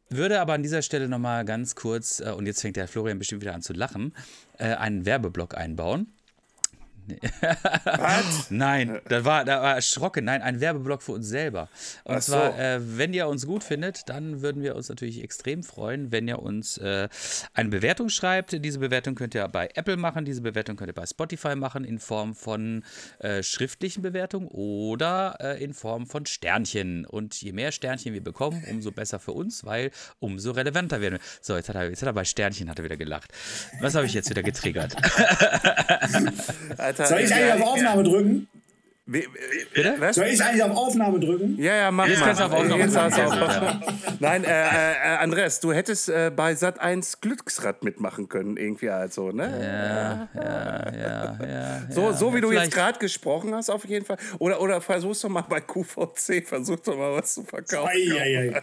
[0.10, 3.42] Würde aber an dieser Stelle nochmal ganz kurz, äh, und jetzt fängt der Florian bestimmt
[3.42, 4.14] wieder an zu lachen,
[4.58, 6.14] äh, einen Werbeblock einbauen.
[8.50, 10.26] Nein, da war, da war erschrocken.
[10.26, 11.70] Nein, ein Werbeblock für uns selber.
[12.04, 12.34] Und Ach so.
[12.34, 16.28] zwar, äh, wenn ihr uns gut findet, dann würden wir uns natürlich extrem freuen, wenn
[16.28, 17.08] ihr uns äh,
[17.54, 18.64] eine Bewertung schreibt.
[18.64, 22.00] Diese Bewertung könnt ihr bei Apple machen, diese Bewertung könnt ihr bei Spotify machen in
[22.00, 22.84] Form von
[23.20, 27.06] äh, schriftlichen Bewertungen oder äh, in Form von Sternchen.
[27.06, 31.22] Und je mehr Sternchen wir bekommen, umso besser für uns, weil umso relevanter werden wir.
[31.42, 33.32] So, jetzt hat er, jetzt hat er bei Sternchen hat er wieder gelacht.
[33.82, 34.96] Was habe ich jetzt wieder getriggert?
[37.00, 38.48] Alter, Soll ich eigentlich auf Aufnahme drücken?
[39.10, 39.26] Wie-
[39.74, 39.96] Bitte?
[40.00, 40.18] Was?
[40.18, 41.56] Soll ich eigentlich auf Aufnahme drücken?
[41.58, 42.26] Ja, ja, mach Jetzt mal.
[42.26, 46.30] kannst du auf Aufnahme Jetzt du auf- Nein, äh, äh, äh, Andreas, du hättest äh,
[46.36, 50.28] bei Sat 1 Glücksrad mitmachen können, irgendwie also, ne?
[50.36, 51.82] Ja, ja, ja, ja.
[51.90, 52.14] So, ja.
[52.14, 54.18] so wie du jetzt Vielleicht- gerade gesprochen hast, auf jeden Fall.
[54.40, 57.88] Oder, oder versuch's doch mal bei QVC, versuch doch mal was zu verkaufen.
[57.90, 58.62] Eieiei.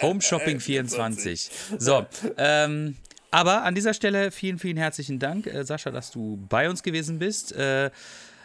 [0.00, 1.50] Home Shopping 24.
[1.76, 2.06] So,
[2.38, 2.96] ähm,
[3.30, 7.18] aber an dieser Stelle vielen, vielen herzlichen Dank, äh, Sascha, dass du bei uns gewesen
[7.18, 7.52] bist.
[7.52, 7.90] Äh,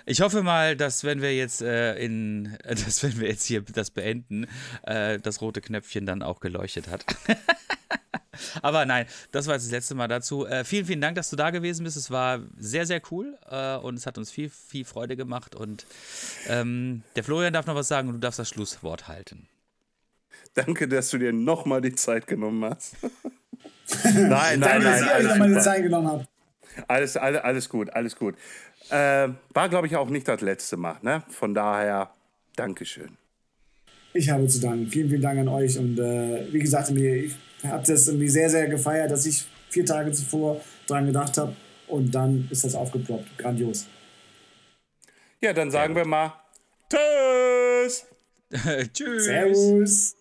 [0.05, 3.91] ich hoffe mal, dass wenn wir jetzt äh, in, dass wenn wir jetzt hier das
[3.91, 4.47] beenden,
[4.84, 7.05] äh, das rote Knöpfchen dann auch geleuchtet hat.
[8.61, 10.45] Aber nein, das war jetzt das letzte Mal dazu.
[10.45, 11.97] Äh, vielen, vielen Dank, dass du da gewesen bist.
[11.97, 15.55] Es war sehr, sehr cool äh, und es hat uns viel, viel Freude gemacht.
[15.55, 15.86] Und
[16.47, 19.47] ähm, der Florian darf noch was sagen und du darfst das Schlusswort halten.
[20.53, 22.95] Danke, dass du dir nochmal die Zeit genommen hast.
[24.04, 25.60] nein, nein, dass nein, ihr euch super.
[25.60, 26.28] Zeit genommen habt.
[26.88, 28.36] alles, alles, alles gut, alles gut.
[28.89, 31.24] Äh, war, glaube ich, auch nicht das letzte Mal, ne?
[31.30, 32.12] Von daher,
[32.56, 33.18] Dankeschön.
[34.14, 34.88] Ich habe zu danken.
[34.88, 35.78] Vielen, vielen Dank an euch.
[35.78, 39.86] Und äh, wie gesagt, mir, ich habe das irgendwie sehr, sehr gefeiert, dass ich vier
[39.86, 41.56] Tage zuvor dran gedacht habe.
[41.88, 43.38] Und dann ist das aufgeploppt.
[43.38, 43.88] Grandios.
[45.39, 46.34] Ja, dann sagen wir mal
[46.89, 48.06] Tschüss!
[48.93, 49.26] Tschüss.
[49.26, 50.16] Servus.